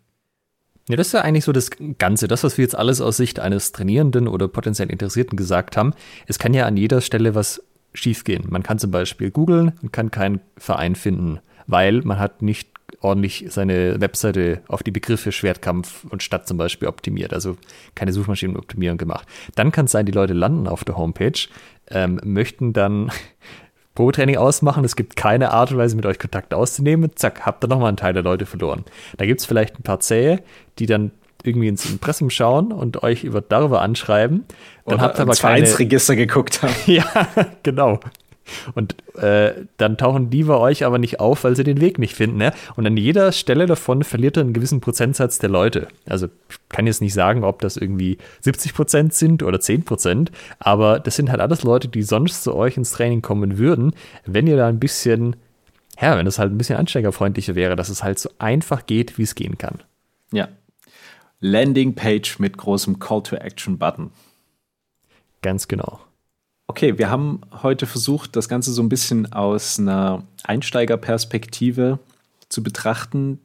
[0.88, 2.28] Ja, das ist ja eigentlich so das Ganze.
[2.28, 5.94] Das, was wir jetzt alles aus Sicht eines Trainierenden oder potenziell Interessierten gesagt haben.
[6.26, 7.62] Es kann ja an jeder Stelle was
[7.92, 8.44] schiefgehen.
[8.48, 12.68] Man kann zum Beispiel googeln und kann keinen Verein finden, weil man hat nicht
[13.00, 17.56] ordentlich seine Webseite auf die Begriffe Schwertkampf und Stadt zum Beispiel optimiert, also
[17.94, 19.26] keine Suchmaschinenoptimierung gemacht.
[19.54, 21.48] Dann kann es sein, die Leute landen auf der Homepage,
[21.88, 23.10] ähm, möchten dann
[23.96, 27.68] Probetraining ausmachen, es gibt keine Art und Weise, mit euch Kontakt auszunehmen, zack, habt ihr
[27.68, 28.84] nochmal einen Teil der Leute verloren.
[29.16, 30.42] Da gibt es vielleicht ein paar Zähe,
[30.78, 31.10] die dann
[31.42, 34.44] irgendwie ins Impressum schauen und euch über darüber anschreiben.
[34.84, 36.74] Dann Oder habt ihr aber keine Register geguckt haben.
[36.86, 37.04] ja,
[37.62, 37.98] genau.
[38.74, 42.14] Und äh, dann tauchen die bei euch aber nicht auf, weil sie den Weg nicht
[42.14, 42.38] finden.
[42.38, 42.52] Ne?
[42.76, 45.88] Und an jeder Stelle davon verliert er einen gewissen Prozentsatz der Leute.
[46.06, 50.32] Also ich kann jetzt nicht sagen, ob das irgendwie 70 Prozent sind oder 10 Prozent,
[50.58, 53.94] aber das sind halt alles Leute, die sonst zu euch ins Training kommen würden,
[54.24, 55.36] wenn ihr da ein bisschen,
[56.00, 59.22] ja, wenn es halt ein bisschen ansteigerfreundlicher wäre, dass es halt so einfach geht, wie
[59.22, 59.82] es gehen kann.
[60.32, 60.48] Ja.
[61.40, 64.10] Landingpage mit großem Call-to-Action-Button.
[65.42, 66.00] Ganz genau.
[66.68, 71.98] Okay, wir haben heute versucht, das Ganze so ein bisschen aus einer Einsteigerperspektive
[72.48, 73.38] zu betrachten,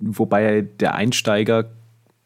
[0.00, 1.70] wobei der Einsteiger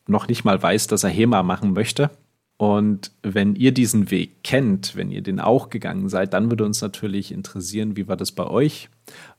[0.07, 2.11] noch nicht mal weiß, dass er HEMA machen möchte.
[2.57, 6.83] Und wenn ihr diesen Weg kennt, wenn ihr den auch gegangen seid, dann würde uns
[6.83, 8.91] natürlich interessieren, wie war das bei euch?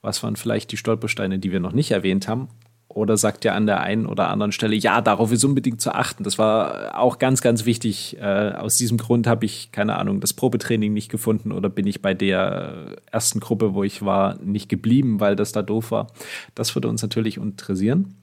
[0.02, 2.48] Was waren vielleicht die Stolpersteine, die wir noch nicht erwähnt haben?
[2.94, 6.24] Oder sagt ihr an der einen oder anderen Stelle, ja, darauf ist unbedingt zu achten.
[6.24, 8.18] Das war auch ganz, ganz wichtig.
[8.20, 12.02] Äh, aus diesem Grund habe ich, keine Ahnung, das Probetraining nicht gefunden oder bin ich
[12.02, 16.08] bei der ersten Gruppe, wo ich war, nicht geblieben, weil das da doof war.
[16.56, 18.16] Das würde uns natürlich interessieren.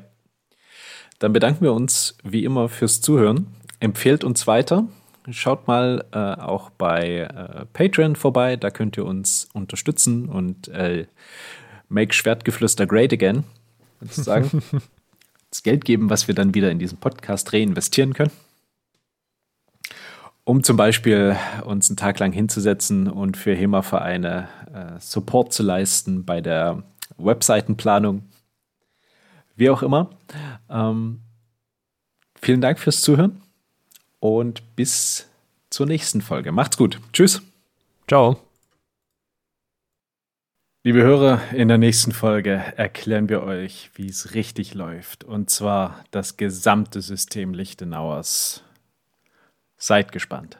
[1.19, 3.49] Dann bedanken wir uns wie immer fürs Zuhören.
[3.81, 4.87] Empfehlt uns weiter.
[5.31, 8.57] Schaut mal äh, auch bei äh, Patreon vorbei.
[8.57, 11.07] Da könnt ihr uns unterstützen und äh,
[11.89, 13.45] make Schwertgeflüster great again.
[14.01, 14.63] Sozusagen.
[15.51, 18.31] das Geld geben, was wir dann wieder in diesen Podcast reinvestieren können.
[20.45, 26.25] Um zum Beispiel uns einen Tag lang hinzusetzen und für HEMA-Vereine äh, Support zu leisten
[26.25, 26.83] bei der
[27.19, 28.28] Webseitenplanung.
[29.59, 30.09] Wie auch immer.
[30.71, 31.21] Ähm,
[32.41, 33.43] vielen Dank fürs Zuhören
[34.21, 35.29] und bis
[35.69, 36.53] zur nächsten Folge.
[36.53, 37.01] Macht's gut.
[37.13, 37.43] Tschüss.
[38.07, 38.41] Ciao.
[40.85, 45.25] Liebe Hörer, in der nächsten Folge erklären wir euch, wie es richtig läuft.
[45.25, 48.63] Und zwar das gesamte System Lichtenauers.
[49.77, 50.57] Seid gespannt.